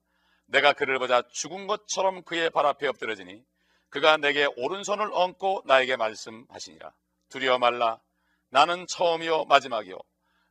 내가 0.46 0.72
그를 0.72 0.98
보자 0.98 1.22
죽은 1.32 1.66
것처럼 1.66 2.22
그의 2.22 2.50
발 2.50 2.66
앞에 2.66 2.86
엎드려지니 2.86 3.44
그가 3.92 4.16
내게 4.16 4.49
오른손을 4.56 5.11
얹고 5.12 5.64
나에게 5.66 5.96
말씀하시니라. 5.96 6.94
두려워 7.28 7.58
말라. 7.58 8.00
나는 8.49 8.87
처음이요 8.87 9.44
마지막이요. 9.44 9.99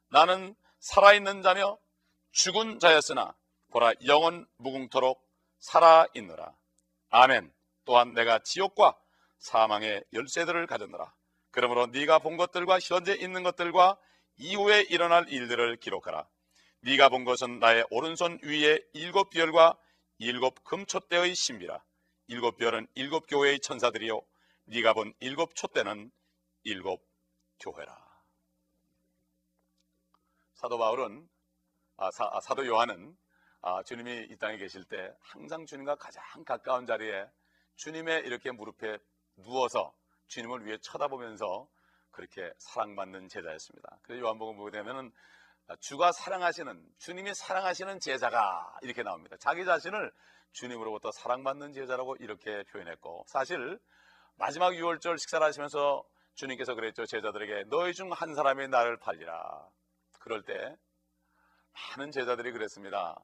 나는 0.10 0.56
살아있는 0.80 1.42
자며 1.42 1.80
죽은 2.34 2.80
자였으나 2.80 3.36
보라 3.72 3.94
영원 4.06 4.46
무궁토록 4.58 5.28
살아있느라. 5.58 6.54
아멘. 7.10 7.52
또한 7.86 8.14
내가 8.14 8.38
지옥과 8.40 8.96
사망의 9.40 10.04
열쇠들을 10.14 10.68
가졌노라. 10.68 11.12
그러므로 11.50 11.88
네가 11.88 12.20
본 12.20 12.38
것들과 12.38 12.80
현재 12.80 13.16
있는 13.16 13.42
것들과 13.42 13.98
이후에 14.38 14.82
일어날 14.82 15.28
일들을 15.28 15.78
기록하라. 15.78 16.28
네가 16.82 17.10
본 17.10 17.26
것은 17.26 17.58
나의 17.58 17.86
오른손 17.90 18.38
위에 18.44 18.80
일곱 18.94 19.32
별과 19.32 19.80
일곱 20.20 20.64
금촛대의 20.64 21.34
신비라. 21.34 21.84
일곱 22.32 22.56
별은 22.56 22.88
일곱 22.96 23.26
교회의 23.28 23.60
천사들이요 23.60 24.22
네가 24.64 24.94
본 24.94 25.14
일곱 25.20 25.54
촛대는 25.54 26.10
일곱 26.64 27.06
교회라. 27.60 27.94
사도 30.54 30.78
바울은 30.78 31.28
아, 31.98 32.10
사, 32.12 32.30
아, 32.32 32.40
도 32.56 32.66
요한은 32.66 33.18
아, 33.62 33.84
주님이 33.84 34.28
이 34.30 34.38
땅에 34.38 34.56
계실 34.56 34.86
때 34.86 35.14
항상 35.20 35.66
주님과 35.66 35.96
가장 35.96 36.24
가까운 36.46 36.86
자리에 36.86 37.28
주님의 37.76 38.22
이렇게 38.26 38.52
무릎에 38.52 38.98
누워서 39.36 39.94
주님을 40.28 40.66
위해 40.66 40.78
쳐다보면서 40.78 41.68
그렇게 42.12 42.50
사랑받는 42.60 43.28
제자였습니다. 43.28 44.00
그래서 44.04 44.24
요한복음 44.24 44.56
보게 44.56 44.72
되면은 44.72 45.12
주가 45.80 46.12
사랑하시는 46.12 46.86
주님이 46.98 47.34
사랑하시는 47.34 48.00
제자가 48.00 48.78
이렇게 48.82 49.04
나옵니다. 49.04 49.38
자기 49.40 49.66
자신을 49.66 50.12
주님으로부터 50.52 51.12
사랑받는 51.12 51.74
제자라고 51.74 52.18
이렇게 52.18 52.64
표현했고 52.72 53.24
사실 53.28 53.80
마지막 54.36 54.72
6월절 54.72 55.18
식사를 55.18 55.46
하시면서 55.46 56.04
주님께서 56.36 56.76
그랬죠. 56.76 57.06
제자들에게 57.06 57.66
너희 57.70 57.94
중 57.94 58.12
한 58.12 58.36
사람이 58.36 58.68
나를 58.68 58.98
팔리라. 58.98 59.68
그럴 60.20 60.44
때 60.44 60.76
많은 61.74 62.12
제자들이 62.12 62.52
그랬습니다. 62.52 63.18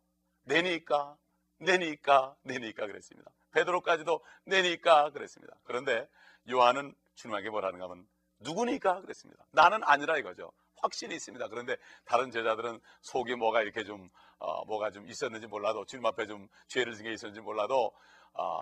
내니까 0.44 1.18
내니까 1.60 2.36
내니까 2.44 2.88
그랬습니다. 2.88 3.32
베드로까지도 3.52 4.24
내니까 4.46 5.10
그랬습니다. 5.10 5.56
그런데 5.64 6.08
요한은 6.50 6.96
주님에게 7.16 7.50
뭐라는가 7.50 7.86
하면 7.86 8.08
누구니까 8.40 9.02
그랬습니다. 9.02 9.46
나는 9.52 9.82
아니라 9.84 10.18
이거죠. 10.18 10.52
확신이 10.82 11.16
있습니다. 11.16 11.48
그런데 11.48 11.78
다른 12.06 12.32
제자들은 12.32 12.80
속에 13.02 13.36
뭐가 13.36 13.62
이렇게 13.62 13.84
좀 13.84 14.10
어, 14.40 14.66
뭐가 14.66 14.92
좀 14.92 15.08
있었는지 15.08 15.48
몰라도 15.48 15.86
주님 15.86 16.06
앞에 16.06 16.28
좀 16.28 16.48
죄를 16.68 16.96
지게 16.96 17.12
있었는지 17.14 17.42
몰라도 17.42 17.92
어, 18.34 18.60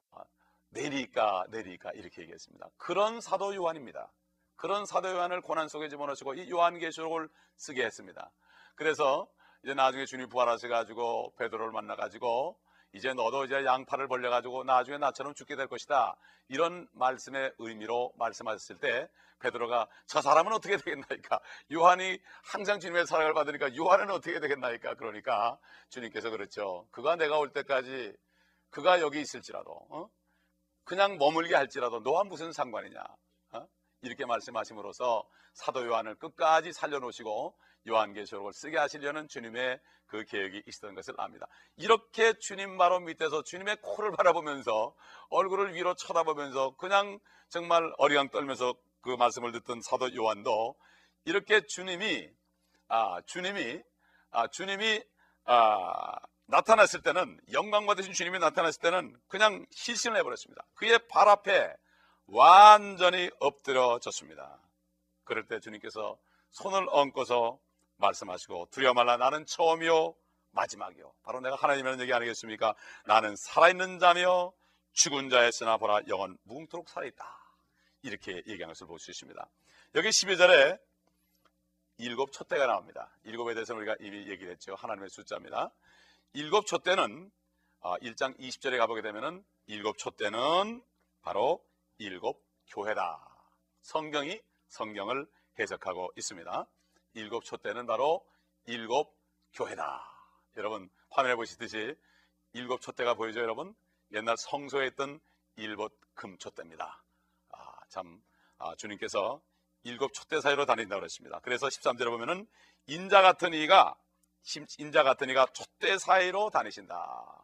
내리까 0.69 1.45
내리까 1.50 1.91
이렇게 1.91 2.22
얘기했습니다. 2.24 2.69
그런 2.77 3.22
사도 3.22 3.55
요한입니다. 3.55 4.12
그런 4.55 4.86
사도 4.86 5.10
요한을 5.10 5.41
고난 5.41 5.67
속에 5.67 5.89
집어넣으시고 5.89 6.36
이 6.36 6.50
요한계시록을 6.50 7.29
쓰게 7.57 7.84
했습니다. 7.84 8.31
그래서 8.75 9.27
이제 9.63 9.74
나중에 9.74 10.05
주님 10.05 10.29
부활하셔 10.29 10.67
가지고 10.67 11.34
베드로를 11.38 11.72
만나 11.72 11.95
가지고 11.95 12.60
이제 12.95 13.13
너도 13.13 13.43
이제 13.43 13.65
양팔을 13.65 14.07
벌려가지고 14.07 14.63
나중에 14.63 14.97
나처럼 14.97 15.33
죽게 15.33 15.57
될 15.57 15.67
것이다. 15.67 16.15
이런 16.47 16.87
말씀의 16.93 17.53
의미로 17.57 18.13
말씀하셨을 18.17 18.77
때 18.77 19.09
베드로가 19.39 19.87
저 20.05 20.21
사람은 20.21 20.53
어떻게 20.53 20.77
되겠나이까? 20.77 21.41
요한이 21.73 22.17
항상 22.45 22.79
주님의 22.79 23.05
사랑을 23.05 23.33
받으니까 23.33 23.75
요한은 23.75 24.09
어떻게 24.11 24.39
되겠나이까? 24.39 24.95
그러니까 24.95 25.59
주님께서 25.89 26.29
그렇죠. 26.29 26.87
그가 26.91 27.17
내가 27.17 27.37
올 27.37 27.51
때까지 27.51 28.15
그가 28.69 29.01
여기 29.01 29.19
있을지라도 29.19 29.71
어? 29.89 30.07
그냥 30.85 31.17
머물게 31.17 31.53
할지라도 31.53 31.99
너와 31.99 32.23
무슨 32.23 32.53
상관이냐? 32.53 33.03
어? 34.05 34.07
이렇게 34.07 34.25
말씀하심으로써 34.25 35.24
사도 35.53 35.85
요한을 35.85 36.15
끝까지 36.15 36.74
살려놓으시고 36.74 37.55
요한계시록을 37.88 38.53
쓰게 38.53 38.77
하시려는 38.77 39.27
주님의 39.27 39.79
그 40.07 40.24
계획이 40.25 40.63
있었던 40.67 40.95
것을 40.95 41.15
압니다. 41.17 41.47
이렇게 41.77 42.33
주님 42.33 42.77
바로 42.77 43.00
밑에서 43.00 43.43
주님의 43.43 43.77
코를 43.81 44.12
바라보면서 44.12 44.95
얼굴을 45.29 45.74
위로 45.74 45.95
쳐다보면서 45.95 46.75
그냥 46.77 47.19
정말 47.50 47.91
어리광 47.97 48.29
떨면서 48.29 48.75
그 49.01 49.09
말씀을 49.09 49.51
듣던 49.51 49.81
사도 49.81 50.13
요한도 50.15 50.75
이렇게 51.25 51.62
주님이 51.65 52.29
아 52.88 53.21
주님이 53.25 53.81
아 54.31 54.47
주님이 54.47 55.03
아 55.45 56.15
나타났을 56.47 57.01
때는 57.01 57.39
영광 57.53 57.85
받으신 57.85 58.13
주님이 58.13 58.39
나타났을 58.39 58.81
때는 58.81 59.15
그냥 59.27 59.65
실신을 59.71 60.17
해버렸습니다. 60.17 60.63
그의 60.75 61.00
발 61.07 61.27
앞에 61.27 61.74
완전히 62.27 63.29
엎드려졌습니다. 63.39 64.60
그럴 65.24 65.48
때 65.48 65.60
주님께서 65.60 66.17
손을 66.51 66.88
얹고서 66.89 67.60
말씀하시고 67.98 68.70
두려워 68.72 68.94
말라 68.94 69.17
나는 69.17 69.46
처음이요 69.46 70.15
마지막이요. 70.51 71.13
바로 71.24 71.41
내가 71.41 71.55
하나님이라는 71.55 72.00
얘기 72.01 72.13
아니겠습니까 72.13 72.75
나는 73.05 73.36
살아있는 73.36 74.00
자며 74.00 74.53
죽은 74.94 75.29
자였으나 75.29 75.77
보라 75.77 76.01
영원 76.08 76.38
뭉토록 76.44 76.89
살아있다. 76.89 77.25
이렇게 78.03 78.44
얘기한 78.48 78.70
것을 78.70 78.88
볼 78.88 79.00
수 79.00 79.12
있습니다. 79.12 79.50
여기 79.96 80.10
12절에 80.10 80.79
일곱 81.98 82.32
촛대가 82.32 82.67
나옵니다. 82.67 83.10
일곱에 83.24 83.53
대해서는 83.53 83.82
우리가 83.82 83.96
이미 84.00 84.29
얘기를 84.29 84.51
했죠. 84.51 84.75
하나님의 84.75 85.10
숫자입니다. 85.10 85.72
일곱 86.34 86.65
촛대는 86.65 87.32
1장 87.82 88.34
아, 88.34 88.38
20절에 88.38 88.77
가보게 88.77 89.01
되면은 89.01 89.44
일곱 89.67 89.98
촛대는 89.98 90.84
바로 91.22 91.63
일곱 91.97 92.43
교회다 92.67 93.19
성경이 93.81 94.41
성경을 94.67 95.27
해석하고 95.59 96.11
있습니다 96.17 96.67
일곱 97.15 97.45
촛대는 97.45 97.85
바로 97.85 98.25
일곱 98.65 99.15
교회다. 99.53 100.03
여러분 100.57 100.89
화면에 101.09 101.35
보시듯이 101.35 101.95
일곱 102.53 102.81
촛대가 102.81 103.13
보이죠, 103.13 103.39
여러분? 103.41 103.73
옛날 104.11 104.37
성소에 104.37 104.87
있던 104.87 105.19
일곱 105.55 105.97
금촛대입니다. 106.13 107.03
아, 107.51 107.79
참 107.89 108.21
아, 108.57 108.75
주님께서 108.75 109.41
일곱 109.83 110.13
촛대 110.13 110.41
사이로 110.41 110.65
다닌다고 110.65 110.99
그랬습니다. 110.99 111.39
그래서 111.39 111.67
13절에 111.67 112.09
보면은 112.09 112.47
인자 112.87 113.21
같은 113.21 113.53
이가 113.53 113.97
인자 114.77 115.03
같은 115.03 115.29
이가 115.29 115.47
촛대 115.53 115.97
사이로 115.97 116.49
다니신다. 116.49 117.43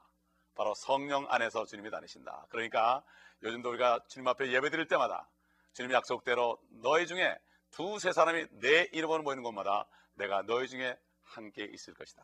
바로 0.56 0.74
성령 0.76 1.26
안에서 1.30 1.66
주님이 1.66 1.90
다니신다. 1.92 2.48
그러니까 2.50 3.04
요즘도 3.44 3.70
우리가 3.70 4.00
주님 4.08 4.28
앞에 4.28 4.52
예배 4.52 4.70
드릴 4.70 4.88
때마다 4.88 5.30
주님 5.74 5.92
약속대로 5.92 6.60
너희 6.82 7.08
중에 7.08 7.38
두세 7.72 8.12
사람이 8.12 8.46
내 8.60 8.90
이름으로 8.92 9.24
모이는 9.24 9.44
곳마다 9.44 9.88
내가 10.16 10.42
너희 10.44 10.68
중에 10.68 10.98
함께 11.24 11.64
있을 11.64 11.94
것이다. 11.94 12.24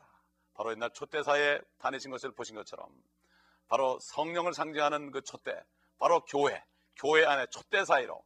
바로 0.54 0.72
옛날 0.72 0.90
촛대사에 0.92 1.60
다니신 1.78 2.10
것을 2.10 2.32
보신 2.32 2.54
것처럼 2.56 2.88
바로 3.68 3.98
성령을 4.00 4.54
상징하는 4.54 5.10
그 5.10 5.22
촛대, 5.22 5.62
바로 5.98 6.24
교회, 6.24 6.62
교회 6.96 7.24
안에 7.24 7.46
촛대 7.46 7.84
사이로 7.84 8.22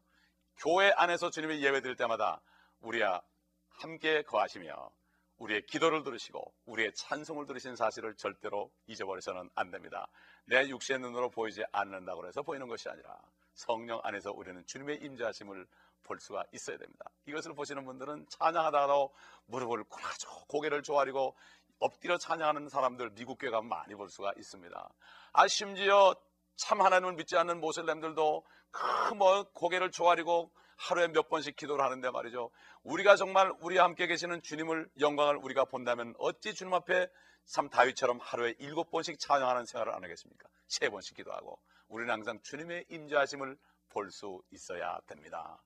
교회 0.56 0.90
안에서 0.92 1.30
주님의 1.30 1.62
예배 1.62 1.80
드릴 1.82 1.96
때마다 1.96 2.40
우리와 2.80 3.22
함께 3.68 4.22
거하시며 4.22 4.92
우리의 5.42 5.66
기도를 5.66 6.04
들으시고 6.04 6.54
우리의 6.66 6.92
찬송을 6.94 7.46
들으신 7.46 7.74
사실을 7.74 8.14
절대로 8.14 8.70
잊어버려서는 8.86 9.50
안 9.56 9.70
됩니다. 9.70 10.06
내 10.44 10.68
육신의 10.68 11.00
눈으로 11.00 11.30
보이지 11.30 11.64
않는다고 11.72 12.26
해서 12.26 12.42
보이는 12.42 12.68
것이 12.68 12.88
아니라 12.88 13.18
성령 13.54 14.00
안에서 14.04 14.32
우리는 14.32 14.64
주님의 14.66 14.98
임재하심을 15.02 15.66
볼 16.04 16.20
수가 16.20 16.44
있어야 16.52 16.78
됩니다. 16.78 17.10
이것을 17.26 17.54
보시는 17.54 17.84
분들은 17.84 18.26
찬양하다가도 18.28 19.12
무릎을 19.46 19.84
꿇어죠 19.84 20.28
고개를 20.48 20.82
조아리고 20.82 21.36
엎드려 21.80 22.18
찬양하는 22.18 22.68
사람들 22.68 23.10
미국 23.14 23.38
교회 23.38 23.50
가면 23.50 23.68
많이 23.68 23.94
볼 23.94 24.08
수가 24.08 24.32
있습니다. 24.36 24.92
아 25.32 25.48
심지어 25.48 26.14
참 26.54 26.80
하나님을 26.80 27.14
믿지 27.14 27.36
않는 27.36 27.60
모슬렘들도 27.60 28.44
그뭐 28.70 29.44
고개를 29.52 29.90
조아리고 29.90 30.52
하루에 30.82 31.06
몇 31.08 31.28
번씩 31.28 31.54
기도를 31.54 31.84
하는데 31.84 32.10
말이죠. 32.10 32.50
우리가 32.82 33.14
정말 33.14 33.52
우리 33.60 33.78
함께 33.78 34.08
계시는 34.08 34.42
주님을 34.42 34.88
영광을 35.00 35.36
우리가 35.36 35.64
본다면 35.64 36.14
어찌 36.18 36.54
주님 36.54 36.74
앞에 36.74 37.08
참 37.44 37.68
다윗처럼 37.68 38.18
하루에 38.20 38.54
일곱 38.58 38.90
번씩 38.90 39.18
찬양하는 39.20 39.64
생활을 39.64 39.94
안 39.94 40.02
하겠습니까? 40.02 40.48
세 40.66 40.88
번씩 40.88 41.16
기도하고 41.16 41.60
우리는 41.88 42.12
항상 42.12 42.40
주님의 42.42 42.86
임재하심을 42.88 43.56
볼 43.90 44.10
수 44.10 44.42
있어야 44.50 44.98
됩니다. 45.06 45.62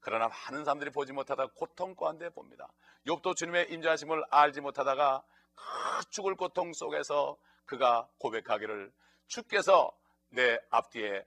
그러나 0.00 0.28
많은 0.28 0.64
사람들이 0.64 0.90
보지 0.90 1.12
못하다가 1.12 1.52
고통 1.54 1.94
가운데 1.94 2.28
봅니다. 2.30 2.68
욥도 3.06 3.36
주님의 3.36 3.70
임재하심을 3.70 4.24
알지 4.30 4.60
못하다가 4.60 5.22
그 5.54 6.10
죽을 6.10 6.34
고통 6.34 6.72
속에서 6.72 7.36
그가 7.64 8.08
고백하기를 8.18 8.92
주께서 9.28 9.90
내 10.30 10.58
앞뒤에 10.70 11.24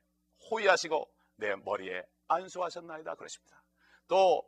호위하시고 0.52 1.10
내 1.38 1.56
머리에 1.56 2.04
안수하셨나이다 2.34 3.16
그러십니다. 3.16 3.64
또 4.08 4.44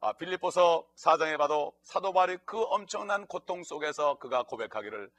아, 0.00 0.12
빌립보서 0.12 0.86
사장에 0.94 1.36
봐도 1.36 1.72
사도 1.82 2.12
바울이 2.12 2.38
그 2.44 2.62
엄청난 2.64 3.26
고통 3.26 3.64
속에서 3.64 4.18
그가 4.18 4.42
고백하기를 4.42 5.10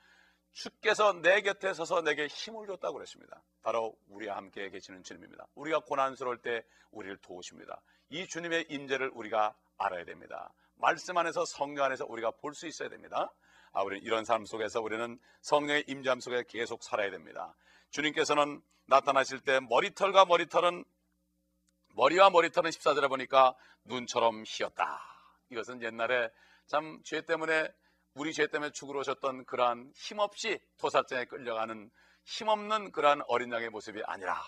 주께서 0.54 1.13
내 1.22 1.41
곁에 1.41 1.74
서서 1.74 2.02
내게 2.02 2.28
힘을 2.28 2.67
줬다고 2.67 2.96
그랬습니다. 2.96 3.41
바로 3.62 3.96
우리와 4.10 4.38
함께 4.38 4.70
계시는 4.70 5.04
주님입니다. 5.04 5.48
우리가 5.56 5.80
고난스러울 5.82 6.41
때 6.41 6.63
우리를 6.91 7.17
도우십니다. 7.17 7.82
이 8.10 8.28
주님의 8.28 8.67
임재를 8.70 9.12
우리가 9.13 9.56
알아야 9.78 10.06
됩니다. 10.06 10.54
말씀 10.76 11.17
안에서 11.17 11.46
성령 11.46 11.86
안에서 11.86 12.06
우리가 12.08 12.32
볼 12.32 12.54
수 12.54 12.67
있어야 12.67 12.89
됩니다. 12.89 13.32
아, 13.74 13.84
우리 13.84 14.00
이런 14.00 14.26
삶 14.26 14.46
속에서 14.46 14.82
우리는 14.82 15.20
성령의 15.41 15.84
임재함 15.88 16.20
속에 16.20 16.43
계속 16.48 16.84
살아야 16.84 17.12
됩니다. 17.12 17.56
주님께서는 17.91 18.62
나타나실 18.86 19.41
때 19.41 19.60
머리털과 19.60 20.26
머리털은 20.26 20.86
머리와 21.97 22.29
머리털은 22.29 22.69
14절에 22.69 23.10
보니까 23.10 23.55
눈처럼 23.86 24.43
희었다. 24.45 25.01
이것은 25.49 25.81
옛날에 25.81 26.29
참 26.67 27.01
죄 27.03 27.21
때문에 27.21 27.67
우리 28.13 28.33
죄 28.33 28.45
때문에 28.45 28.71
죽으러 28.71 28.99
오셨던 28.99 29.45
그러한 29.45 29.91
힘없이 29.95 30.60
토사장에 30.77 31.25
끌려가는 31.25 31.89
힘없는 32.23 32.91
그러한 32.91 33.23
어린 33.27 33.51
양의 33.51 33.69
모습이 33.69 34.01
아니라 34.05 34.39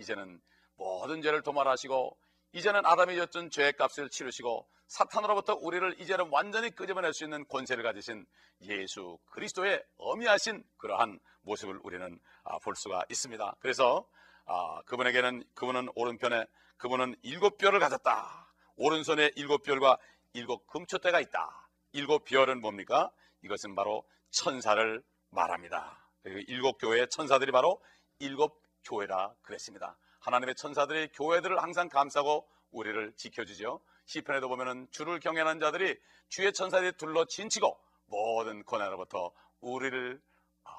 이제는 0.00 0.40
모든 0.74 1.22
죄를 1.22 1.42
도말하시고 1.42 2.18
이제는 2.52 2.84
아담이 2.84 3.14
졌던 3.16 3.50
죄의 3.50 3.74
값을 3.74 4.08
치르시고 4.10 4.68
사탄으로부터 4.88 5.54
우리를 5.54 6.00
이제는 6.00 6.28
완전히 6.32 6.70
끄집어낼 6.70 7.12
수 7.14 7.22
있는 7.22 7.46
권세를 7.46 7.84
가지신 7.84 8.26
예수 8.62 9.18
그리스도의 9.26 9.80
어미하신 9.98 10.64
그러한 10.78 11.20
모습을 11.42 11.78
우리는 11.84 12.18
아, 12.42 12.58
볼 12.58 12.74
수가 12.74 13.04
있습니다. 13.10 13.56
그래서 13.60 14.08
아, 14.46 14.80
그분에게는 14.86 15.44
그분은 15.54 15.88
오른편에 15.94 16.46
그분은 16.76 17.16
일곱 17.22 17.58
뼈를 17.58 17.80
가졌다. 17.80 18.52
오른손에 18.76 19.32
일곱 19.36 19.62
뼈과 19.62 19.98
일곱 20.32 20.66
금초대가 20.66 21.20
있다. 21.20 21.68
일곱 21.92 22.24
별은 22.24 22.60
뭡니까? 22.60 23.10
이것은 23.42 23.74
바로 23.74 24.04
천사를 24.30 25.02
말합니다. 25.30 26.02
일곱 26.48 26.78
교회의 26.78 27.08
천사들이 27.08 27.52
바로 27.52 27.82
일곱 28.18 28.62
교회라 28.84 29.34
그랬습니다. 29.42 29.96
하나님의 30.20 30.54
천사들이 30.54 31.08
교회들을 31.12 31.62
항상 31.62 31.88
감싸고 31.88 32.48
우리를 32.70 33.14
지켜주죠. 33.16 33.80
시편에도 34.04 34.48
보면은 34.48 34.86
주를 34.90 35.20
경외하는 35.20 35.60
자들이 35.60 35.98
주의 36.28 36.52
천사들이 36.52 36.92
둘러 36.96 37.24
진치고 37.24 37.78
모든 38.06 38.62
고난으로부터 38.64 39.32
우리를 39.60 40.20
아, 40.64 40.70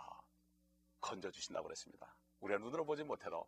건져 1.02 1.32
주신다고 1.32 1.66
그랬습니다. 1.66 2.16
우리가 2.40 2.60
눈으로 2.60 2.86
보지 2.86 3.04
못해도 3.04 3.48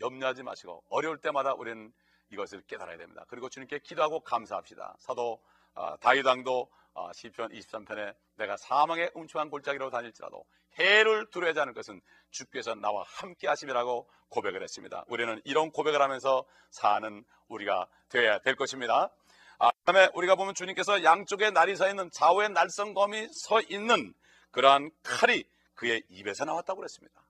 염려하지 0.00 0.42
마시고 0.42 0.82
어려울 0.88 1.18
때마다 1.18 1.54
우리는 1.54 1.92
이것을 2.30 2.62
깨달아야 2.62 2.96
됩니다. 2.96 3.24
그리고 3.28 3.48
주님께 3.48 3.80
기도하고 3.80 4.20
감사합시다. 4.20 4.96
사도 5.00 5.40
아, 5.74 5.96
다윗왕도 5.98 6.70
아, 6.94 7.10
시편 7.14 7.50
23편에 7.52 8.14
내가 8.36 8.56
사망의 8.56 9.12
음침한 9.16 9.50
골짜기로 9.50 9.90
다닐지라도 9.90 10.44
해를 10.78 11.28
두려워하지 11.30 11.60
않을 11.60 11.74
것은 11.74 12.00
주께서 12.30 12.74
나와 12.74 13.04
함께 13.06 13.48
하심이라고 13.48 14.08
고백을 14.28 14.62
했습니다. 14.62 15.04
우리는 15.08 15.40
이런 15.44 15.70
고백을 15.70 16.00
하면서 16.00 16.44
사는 16.70 17.24
우리가 17.48 17.86
되어야 18.08 18.38
될 18.40 18.56
것입니다. 18.56 19.10
아, 19.58 19.70
다음에 19.84 20.08
우리가 20.14 20.36
보면 20.36 20.54
주님께서 20.54 21.04
양쪽에 21.04 21.50
날이 21.50 21.76
서 21.76 21.88
있는 21.88 22.10
좌우에 22.12 22.48
날성검이 22.48 23.28
서 23.32 23.60
있는 23.62 24.14
그러한 24.52 24.90
칼이 25.02 25.44
그의 25.74 26.02
입에서 26.08 26.44
나왔다고 26.44 26.78
그랬습니다. 26.78 27.22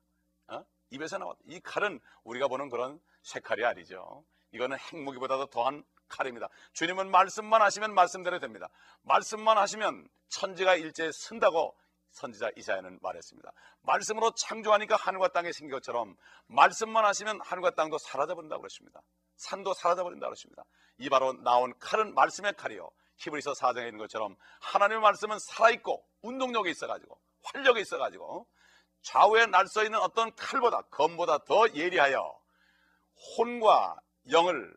입에서 0.90 1.18
나왔다. 1.18 1.40
이 1.46 1.60
칼은 1.60 2.00
우리가 2.24 2.48
보는 2.48 2.68
그런 2.68 3.00
쇠칼이 3.22 3.64
아니죠. 3.64 4.24
이거는 4.52 4.78
핵무기보다도 4.78 5.46
더한 5.46 5.84
칼입니다. 6.08 6.48
주님은 6.72 7.10
말씀만 7.10 7.62
하시면 7.62 7.94
말씀대로 7.94 8.40
됩니다. 8.40 8.68
말씀만 9.02 9.56
하시면 9.58 10.08
천지가 10.28 10.74
일제에 10.74 11.12
쓴다고 11.12 11.76
선지자 12.10 12.50
이사야는 12.56 12.98
말했습니다. 13.00 13.52
말씀으로 13.82 14.32
창조하니까 14.34 14.96
하늘과 14.96 15.28
땅이 15.28 15.52
생긴 15.52 15.76
것처럼 15.76 16.16
말씀만 16.46 17.04
하시면 17.04 17.40
하늘과 17.40 17.70
땅도 17.76 17.98
사라져버린다고 17.98 18.60
그랬습니다. 18.62 19.00
산도 19.36 19.74
사라져버린다고 19.74 20.30
그랬습니다. 20.30 20.64
이 20.98 21.08
바로 21.08 21.32
나온 21.44 21.72
칼은 21.78 22.14
말씀의 22.14 22.54
칼이요. 22.54 22.90
히브리서 23.18 23.54
사정에 23.54 23.86
있는 23.86 23.98
것처럼 23.98 24.34
하나님의 24.60 25.02
말씀은 25.02 25.38
살아있고 25.38 26.04
운동력이 26.22 26.70
있어가지고 26.70 27.18
활력이 27.44 27.80
있어가지고 27.80 28.46
좌우에 29.02 29.46
날서 29.46 29.84
있는 29.84 29.98
어떤 29.98 30.34
칼보다 30.34 30.82
검보다 30.82 31.38
더 31.44 31.72
예리하여 31.74 32.38
혼과 33.36 33.96
영을 34.30 34.74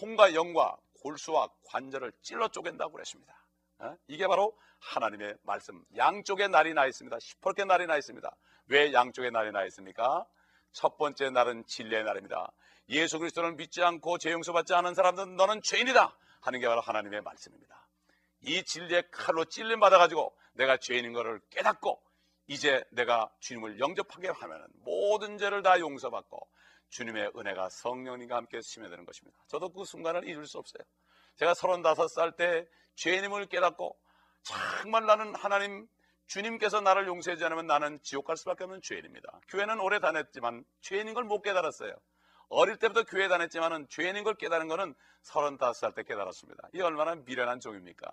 혼과 0.00 0.34
영과 0.34 0.76
골수와 1.02 1.48
관절을 1.66 2.12
찔러 2.22 2.48
쪼갠다고 2.48 2.92
그랬습니다. 2.92 3.34
어? 3.78 3.96
이게 4.08 4.26
바로 4.26 4.56
하나님의 4.80 5.36
말씀. 5.42 5.84
양쪽에 5.96 6.48
날이 6.48 6.74
나 6.74 6.86
있습니다. 6.86 7.18
시퍼렇게 7.20 7.64
날이 7.64 7.86
나 7.86 7.96
있습니다. 7.96 8.36
왜 8.66 8.92
양쪽에 8.92 9.30
날이 9.30 9.52
나 9.52 9.64
있습니까? 9.66 10.26
첫 10.72 10.96
번째 10.96 11.30
날은 11.30 11.64
진리의 11.66 12.04
날입니다. 12.04 12.52
예수 12.88 13.18
그리스도를 13.18 13.52
믿지 13.52 13.82
않고 13.82 14.18
죄 14.18 14.32
용서받지 14.32 14.74
않은 14.74 14.94
사람들은 14.94 15.36
너는 15.36 15.62
죄인이다 15.62 16.16
하는 16.40 16.60
게 16.60 16.66
바로 16.66 16.80
하나님의 16.80 17.22
말씀입니다. 17.22 17.86
이 18.40 18.62
진리의 18.62 19.10
칼로 19.10 19.44
찔림 19.44 19.80
받아가지고 19.80 20.36
내가 20.52 20.76
죄인인 20.76 21.12
것을 21.12 21.40
깨닫고 21.50 22.02
이제 22.46 22.84
내가 22.90 23.30
주님을 23.40 23.78
영접하게 23.80 24.28
하면 24.28 24.66
모든 24.84 25.38
죄를 25.38 25.62
다 25.62 25.78
용서받고 25.80 26.48
주님의 26.90 27.32
은혜가 27.36 27.70
성령님과 27.70 28.36
함께 28.36 28.60
스며드는 28.60 29.04
것입니다. 29.04 29.36
저도 29.48 29.70
그 29.70 29.84
순간을 29.84 30.28
잊을 30.28 30.46
수 30.46 30.58
없어요. 30.58 30.82
제가 31.36 31.52
35살 31.54 32.36
때 32.36 32.66
죄인임을 32.96 33.46
깨닫고 33.46 33.98
정말 34.42 35.06
나는 35.06 35.34
하나님 35.34 35.88
주님께서 36.26 36.80
나를 36.80 37.06
용서하지 37.06 37.44
않으면 37.44 37.66
나는 37.66 38.00
지옥 38.02 38.26
갈 38.26 38.36
수밖에 38.36 38.64
없는 38.64 38.80
죄인입니다. 38.82 39.40
교회는 39.48 39.80
오래 39.80 39.98
다녔지만 40.00 40.64
죄인인 40.80 41.14
걸 41.14 41.24
못 41.24 41.42
깨달았어요. 41.42 41.92
어릴 42.48 42.76
때부터 42.76 43.04
교회 43.04 43.26
다녔지만은 43.28 43.88
죄인인 43.88 44.22
걸 44.22 44.34
깨달은 44.34 44.68
것은 44.68 44.94
35살 45.24 45.94
때 45.94 46.02
깨달았습니다. 46.02 46.68
이 46.74 46.80
얼마나 46.82 47.14
미련한 47.14 47.58
종입니까? 47.60 48.10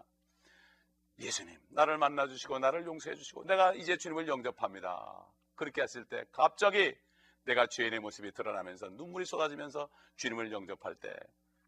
예수님, 1.21 1.57
나를 1.69 1.97
만나 1.97 2.27
주시고 2.27 2.59
나를 2.59 2.85
용서해 2.85 3.15
주시고 3.15 3.45
내가 3.45 3.73
이제 3.73 3.97
주님을 3.97 4.27
영접합니다. 4.27 5.27
그렇게 5.55 5.81
했을 5.81 6.05
때 6.05 6.25
갑자기 6.31 6.95
내가 7.43 7.67
죄인의 7.67 7.99
모습이 7.99 8.31
드러나면서 8.33 8.89
눈물이 8.89 9.25
쏟아지면서 9.25 9.89
주님을 10.17 10.51
영접할 10.51 10.95
때 10.95 11.09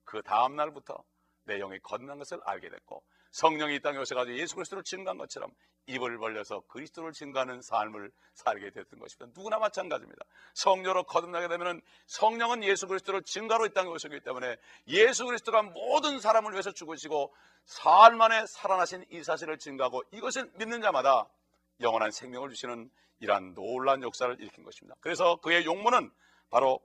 그 0.03 0.21
다음 0.21 0.55
날부터 0.55 1.03
내 1.45 1.57
영이 1.59 1.79
거듭난 1.79 2.17
것을 2.17 2.39
알게 2.45 2.69
됐고 2.69 3.03
성령이 3.33 3.75
이 3.75 3.79
땅에 3.79 3.97
오셔가지고 3.97 4.37
예수 4.37 4.53
그리스도를 4.55 4.83
증거한 4.83 5.17
것처럼 5.17 5.51
입을 5.87 6.19
벌려서 6.19 6.61
그리스도를 6.67 7.13
증거하는 7.13 7.61
삶을 7.63 8.11
살게 8.35 8.69
됐던 8.69 8.99
것입니다. 8.99 9.31
누구나 9.35 9.57
마찬가지입니다. 9.57 10.23
성령으로 10.53 11.03
거듭나게 11.03 11.47
되면 11.47 11.81
성령은 12.05 12.63
예수 12.63 12.87
그리스도를 12.87 13.23
증거로 13.23 13.65
이 13.65 13.73
땅에 13.73 13.89
오셨기 13.89 14.19
때문에 14.21 14.55
예수 14.87 15.25
그리스도가 15.25 15.63
모든 15.63 16.19
사람을 16.19 16.51
위해서 16.51 16.71
죽으시고 16.71 17.33
사흘 17.65 18.15
만에 18.15 18.45
살아나신 18.45 19.03
이 19.09 19.23
사실을 19.23 19.57
증거하고 19.57 20.03
이것을 20.11 20.51
믿는 20.55 20.81
자마다 20.81 21.27
영원한 21.81 22.11
생명을 22.11 22.49
주시는 22.49 22.89
이러한 23.19 23.55
놀라운 23.55 24.03
역사를 24.03 24.33
일으킨 24.39 24.63
것입니다. 24.63 24.95
그래서 24.99 25.37
그의 25.37 25.65
용문은 25.65 26.11
바로 26.51 26.79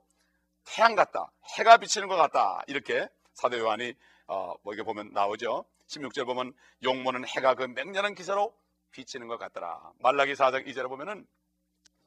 태양 0.65 0.95
같다, 0.95 1.31
해가 1.57 1.77
비치는 1.77 2.07
것 2.07 2.15
같다 2.15 2.63
이렇게 2.65 3.07
사도 3.33 3.59
요한이 3.59 3.93
어, 4.25 4.55
뭐 4.63 4.73
이게 4.73 4.81
보면 4.81 5.11
나오죠. 5.13 5.65
16절 5.89 6.25
보면 6.25 6.53
용문은 6.83 7.25
해가 7.27 7.55
그 7.55 7.63
맹렬한 7.63 8.15
기사로 8.15 8.55
비치는 8.91 9.27
것 9.27 9.37
같더라. 9.37 9.91
말라기 9.99 10.33
4장 10.33 10.65
2절에 10.67 10.87
보면은 10.87 11.27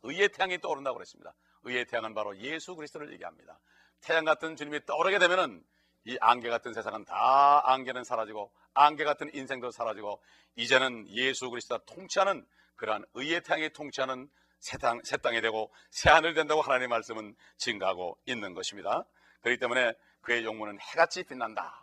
의의 0.02 0.30
태양이 0.30 0.58
떠오른다고 0.58 0.96
그랬습니다. 0.96 1.34
의의 1.64 1.86
태양은 1.86 2.14
바로 2.14 2.36
예수 2.38 2.74
그리스도를 2.74 3.12
얘기합니다. 3.12 3.58
태양 4.00 4.24
같은 4.24 4.56
주님이 4.56 4.84
떠오르게 4.84 5.18
되면은 5.18 5.64
이 6.04 6.18
안개 6.20 6.48
같은 6.48 6.72
세상은 6.72 7.04
다 7.04 7.62
안개는 7.64 8.02
사라지고 8.02 8.52
안개 8.74 9.04
같은 9.04 9.32
인생도 9.32 9.70
사라지고 9.70 10.20
이제는 10.56 11.08
예수 11.10 11.50
그리스도가 11.50 11.84
통치하는 11.84 12.44
그러한 12.76 13.04
의의 13.14 13.42
태양이 13.42 13.72
통치하는 13.72 14.28
새, 14.58 14.78
땅, 14.78 15.00
새 15.04 15.16
땅이 15.16 15.40
되고 15.40 15.72
새 15.90 16.10
하늘이 16.10 16.34
된다고 16.34 16.62
하나님의 16.62 16.88
말씀은 16.88 17.36
증가하고 17.56 18.18
있는 18.26 18.54
것입니다. 18.54 19.04
그렇기 19.42 19.58
때문에 19.60 19.92
그의 20.20 20.44
용문은 20.44 20.78
해같이 20.80 21.24
빛난다. 21.24 21.81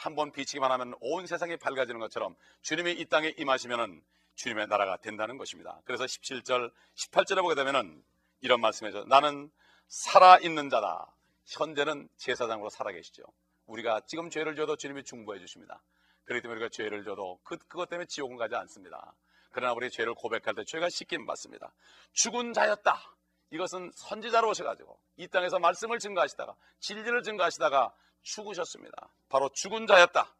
한 0.00 0.14
번 0.14 0.32
비치기만 0.32 0.70
하면 0.72 0.94
온 1.00 1.26
세상이 1.26 1.58
밝아지는 1.58 2.00
것처럼 2.00 2.34
주님이 2.62 2.92
이 2.92 3.04
땅에 3.04 3.34
임하시면은 3.36 4.02
주님의 4.34 4.68
나라가 4.68 4.96
된다는 4.96 5.36
것입니다. 5.36 5.78
그래서 5.84 6.04
17절, 6.04 6.72
18절에 6.96 7.42
보게 7.42 7.54
되면은 7.54 8.02
이런 8.40 8.62
말씀이죠. 8.62 9.04
나는 9.04 9.50
살아있는 9.88 10.70
자다. 10.70 11.14
현재는 11.44 12.08
제사장으로 12.16 12.70
살아계시죠. 12.70 13.24
우리가 13.66 14.00
지금 14.06 14.30
죄를 14.30 14.56
져도 14.56 14.76
주님이 14.76 15.04
중보해 15.04 15.38
주십니다. 15.38 15.82
그렇기 16.24 16.42
때문에 16.42 16.60
우리가 16.60 16.70
죄를 16.72 17.04
져도 17.04 17.38
그, 17.42 17.58
그것 17.58 17.90
때문에 17.90 18.06
지옥은 18.06 18.38
가지 18.38 18.54
않습니다. 18.54 19.14
그러나 19.50 19.74
우리 19.74 19.90
죄를 19.90 20.14
고백할 20.14 20.54
때 20.54 20.64
죄가 20.64 20.88
씻김 20.88 21.26
받습니다. 21.26 21.74
죽은 22.14 22.54
자였다. 22.54 23.16
이것은 23.50 23.90
선지자로 23.94 24.48
오셔가지고 24.48 24.98
이 25.16 25.28
땅에서 25.28 25.58
말씀을 25.58 25.98
증거하시다가 25.98 26.54
진리를 26.80 27.22
증거하시다가 27.22 27.92
죽으셨습니다. 28.22 29.12
바로 29.28 29.48
죽은 29.50 29.86
자였다. 29.86 30.34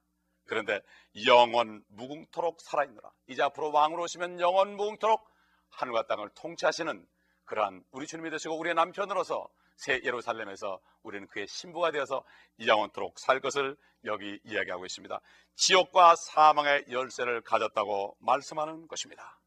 그런데 0.46 0.80
영원 1.26 1.84
무궁토록 1.88 2.60
살아있노라. 2.60 3.10
이제 3.28 3.42
앞으로 3.42 3.72
왕으로 3.72 4.02
오시면 4.02 4.40
영원 4.40 4.76
무궁토록 4.76 5.28
하늘과 5.70 6.06
땅을 6.06 6.30
통치하시는 6.34 7.06
그러한 7.44 7.84
우리 7.90 8.06
주님이 8.06 8.30
되시고 8.30 8.56
우리의 8.58 8.74
남편으로서 8.74 9.48
새 9.76 10.00
예루살렘에서 10.04 10.78
우리는 11.02 11.26
그의 11.28 11.46
신부가 11.48 11.90
되어서 11.90 12.22
영원토록 12.64 13.18
살 13.18 13.40
것을 13.40 13.76
여기 14.04 14.38
이야기하고 14.44 14.84
있습니다. 14.84 15.20
지옥과 15.54 16.16
사망의 16.16 16.84
열쇠를 16.90 17.40
가졌다고 17.40 18.16
말씀하는 18.20 18.86
것입니다. 18.88 19.39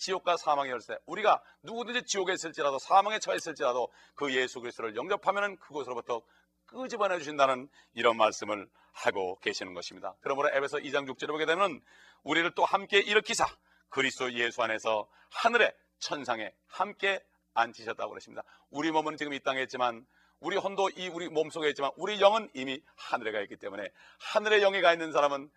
지옥과 0.00 0.36
사망의 0.36 0.72
열쇠. 0.72 0.98
우리가 1.06 1.40
누구든지 1.62 2.04
지옥에 2.04 2.32
있을지라도 2.32 2.78
사망에 2.78 3.18
처했을지라도 3.20 3.88
그 4.14 4.34
예수 4.34 4.60
그리스도를 4.60 4.96
영접하면 4.96 5.56
그곳으로부터 5.58 6.22
끄집어내 6.66 7.18
주신다는 7.18 7.68
이런 7.94 8.16
말씀을 8.16 8.68
하고 8.92 9.38
계시는 9.40 9.74
것입니다. 9.74 10.16
그러므로 10.20 10.50
에베소 10.52 10.78
2장 10.78 11.08
6절에 11.08 11.28
보게 11.28 11.46
되면 11.46 11.80
우리를 12.22 12.50
또 12.54 12.64
함께 12.64 12.98
일으키사 12.98 13.46
그리스도 13.88 14.32
예수 14.32 14.62
안에서 14.62 15.08
하늘의 15.30 15.72
천상에 15.98 16.52
함께 16.66 17.22
앉히셨다고 17.54 18.10
그러십니다. 18.10 18.42
우리 18.70 18.90
몸은 18.90 19.16
지금 19.16 19.32
이 19.32 19.40
땅에 19.40 19.62
있지만 19.62 20.06
우리 20.38 20.56
혼도 20.56 20.88
이 20.90 21.08
우리 21.08 21.28
몸속에 21.28 21.68
있지만 21.70 21.90
우리 21.96 22.20
영은 22.20 22.48
이미 22.54 22.82
하늘에 22.96 23.32
가 23.32 23.40
있기 23.40 23.56
때문에 23.56 23.90
하늘에 24.18 24.60
영이 24.60 24.80
가 24.80 24.92
있는 24.92 25.12
사람은 25.12 25.50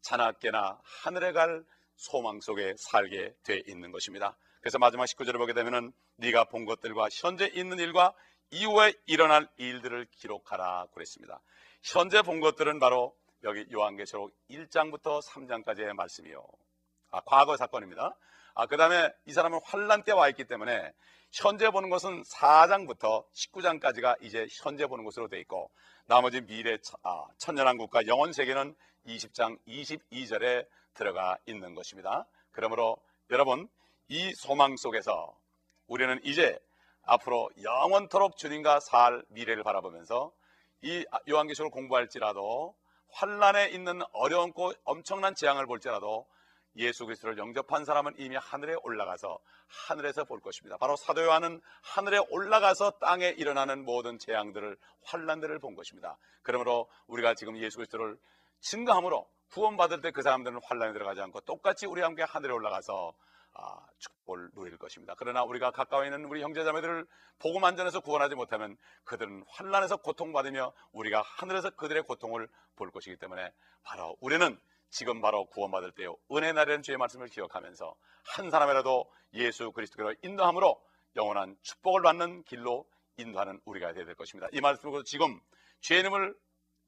자나깨나 0.00 0.80
하늘에 0.82 1.32
갈 1.32 1.64
소망 2.00 2.40
속에 2.40 2.74
살게 2.78 3.34
돼 3.44 3.62
있는 3.66 3.92
것입니다. 3.92 4.34
그래서 4.60 4.78
마지막 4.78 5.04
19절을 5.04 5.36
보게 5.36 5.52
되면은 5.52 5.92
네가 6.16 6.44
본 6.44 6.64
것들과 6.64 7.08
현재 7.12 7.46
있는 7.52 7.78
일과 7.78 8.14
이후에 8.50 8.94
일어날 9.06 9.48
일들을 9.58 10.06
기록하라 10.12 10.86
그랬습니다. 10.94 11.40
현재 11.82 12.22
본 12.22 12.40
것들은 12.40 12.78
바로 12.78 13.14
여기 13.44 13.66
요한계시록 13.72 14.32
1장부터 14.50 15.22
3장까지의 15.22 15.92
말씀이요. 15.92 16.42
아, 17.10 17.20
과거 17.26 17.56
사건입니다. 17.58 18.16
아, 18.54 18.66
그 18.66 18.76
다음에 18.78 19.12
이 19.26 19.32
사람은 19.32 19.60
환란 19.64 20.02
때 20.02 20.12
와 20.12 20.28
있기 20.30 20.44
때문에 20.44 20.92
현재 21.32 21.70
보는 21.70 21.90
것은 21.90 22.22
4장부터 22.22 23.24
19장까지가 23.32 24.16
이제 24.22 24.46
현재 24.62 24.86
보는 24.86 25.04
것으로 25.04 25.28
되어 25.28 25.38
있고 25.40 25.70
나머지 26.06 26.40
미래 26.40 26.78
아, 27.02 27.26
천년왕국과 27.38 28.06
영원 28.06 28.32
세계는 28.32 28.74
20장 29.06 29.58
22절에 29.66 30.66
들어가 31.00 31.38
있는 31.46 31.74
것입니다. 31.74 32.26
그러므로 32.52 32.98
여러분 33.30 33.68
이 34.08 34.32
소망 34.34 34.76
속에서 34.76 35.34
우리는 35.86 36.20
이제 36.24 36.58
앞으로 37.04 37.48
영원토록 37.62 38.36
주님과 38.36 38.80
살 38.80 39.24
미래를 39.30 39.62
바라보면서 39.64 40.30
이 40.82 41.04
요한계시록을 41.28 41.70
공부할지라도 41.70 42.74
환란에 43.12 43.70
있는 43.70 44.02
어려운고 44.12 44.72
엄청난 44.84 45.34
재앙을 45.34 45.66
볼지라도 45.66 46.26
예수 46.76 47.06
그리스도를 47.06 47.38
영접한 47.38 47.84
사람은 47.84 48.14
이미 48.18 48.36
하늘에 48.36 48.74
올라가서 48.82 49.38
하늘에서 49.88 50.24
볼 50.24 50.40
것입니다. 50.40 50.76
바로 50.76 50.96
사도 50.96 51.24
요한은 51.24 51.60
하늘에 51.82 52.18
올라가서 52.30 52.92
땅에 53.00 53.28
일어나는 53.30 53.84
모든 53.84 54.18
재앙들을 54.18 54.76
환란들을 55.04 55.58
본 55.60 55.74
것입니다. 55.74 56.16
그러므로 56.42 56.88
우리가 57.06 57.34
지금 57.34 57.56
예수 57.56 57.78
그리스도를 57.78 58.18
증거함으로 58.60 59.28
구원받을 59.50 60.00
때 60.00 60.10
그 60.12 60.22
사람들은 60.22 60.60
환란에 60.62 60.92
들어가지 60.92 61.20
않고 61.20 61.40
똑같이 61.40 61.86
우리와 61.86 62.08
함께 62.08 62.22
하늘에 62.22 62.52
올라가서 62.52 63.14
아, 63.54 63.86
축복을 63.98 64.50
누릴 64.54 64.78
것입니다. 64.78 65.14
그러나 65.18 65.42
우리가 65.42 65.72
가까워 65.72 66.04
있는 66.04 66.24
우리 66.24 66.40
형제자매들을 66.40 67.04
복음 67.40 67.64
안전에서 67.64 68.00
구원하지 68.00 68.36
못하면 68.36 68.76
그들은 69.04 69.44
환란에서 69.48 69.96
고통받으며 69.96 70.72
우리가 70.92 71.22
하늘에서 71.22 71.70
그들의 71.70 72.04
고통을 72.04 72.48
볼 72.76 72.90
것이기 72.90 73.16
때문에 73.16 73.52
바로 73.82 74.16
우리는 74.20 74.58
지금 74.90 75.20
바로 75.20 75.46
구원받을 75.46 75.92
때요 75.92 76.16
은혜 76.32 76.52
나라는 76.52 76.82
주의 76.82 76.96
말씀을 76.96 77.28
기억하면서 77.28 77.94
한 78.24 78.50
사람이라도 78.50 79.10
예수 79.34 79.72
그리스도로 79.72 80.14
인도함으로 80.22 80.80
영원한 81.16 81.56
축복을 81.62 82.02
받는 82.02 82.44
길로 82.44 82.86
인도하는 83.16 83.60
우리가 83.64 83.92
되어야 83.92 84.06
될 84.06 84.14
것입니다. 84.14 84.48
이 84.52 84.60
말씀으로 84.60 85.02
지금 85.02 85.40
이름을 85.90 86.36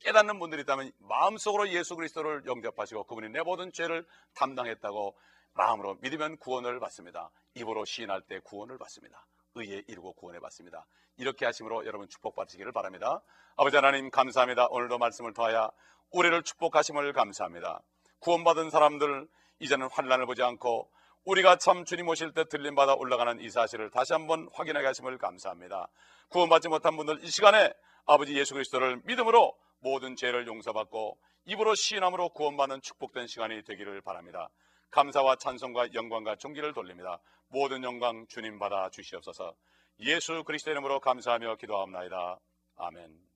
깨닫는 0.03 0.39
분들이 0.39 0.63
있다면 0.63 0.93
마음속으로 0.99 1.69
예수 1.71 1.97
그리스도를 1.97 2.45
영접하시고 2.47 3.05
그분이 3.05 3.31
내 3.31 3.41
모든 3.43 3.73
죄를 3.73 4.07
담당했다고 4.35 5.17
마음으로 5.55 5.97
믿으면 6.01 6.39
구원을 6.39 6.81
받습니다. 6.81 7.31
입으로 7.55 7.85
시인할 7.85 8.23
때 8.23 8.41
구원을 8.41 8.79
받습니다. 8.79 9.27
의에 9.55 9.83
이루고 9.87 10.15
구원해 10.15 10.41
받습니다. 10.41 10.87
이렇게 11.19 11.45
하심으로 11.45 11.87
여러분 11.87 12.09
축복받으시기를 12.09 12.73
바랍니다. 12.73 13.23
아버지 13.57 13.77
하나님 13.77 14.11
감사합니다. 14.11 14.69
오늘도 14.69 14.99
말씀을 14.99 15.35
통하여 15.35 15.71
우리를 16.11 16.43
축복하심을 16.43 17.13
감사합니다. 17.13 17.81
구원받은 18.21 18.71
사람들 18.71 19.29
이제는 19.61 19.89
환란을 19.91 20.27
보지 20.27 20.43
않고 20.43 20.91
우리가 21.25 21.57
참 21.57 21.85
주님 21.85 22.09
오실 22.09 22.33
때 22.33 22.45
들림 22.49 22.75
받아 22.75 22.95
올라가는 22.95 23.39
이 23.41 23.49
사실을 23.49 23.91
다시 23.91 24.13
한번 24.13 24.49
확인하게 24.53 24.87
하심을 24.87 25.19
감사합니다. 25.19 25.89
구원받지 26.29 26.69
못한 26.69 26.97
분들 26.97 27.23
이 27.23 27.31
시간에 27.31 27.73
아버지 28.07 28.35
예수 28.35 28.55
그리스도를 28.55 29.03
믿음으로 29.05 29.55
모든 29.83 30.17
죄를 30.17 30.47
용서받고 30.47 31.19
입으로 31.45 31.75
시인함으로 31.75 32.31
구원받는 32.31 32.81
축복된 32.83 33.27
시간이 33.27 33.65
되기를 33.65 34.01
바랍니다. 34.01 34.49
감사와 34.91 35.37
찬송과 35.37 35.95
영광과 35.95 36.37
존귀를 36.37 36.73
돌립니다. 36.73 37.21
모든 37.49 37.83
영광 37.83 38.27
주님 38.29 38.59
받아 38.59 38.89
주시옵소서. 38.91 39.55
예수 40.01 40.45
그리스도 40.45 40.71
이름으로 40.71 41.01
감사하며 41.01 41.57
기도합나이다. 41.57 42.39
아멘. 42.77 43.32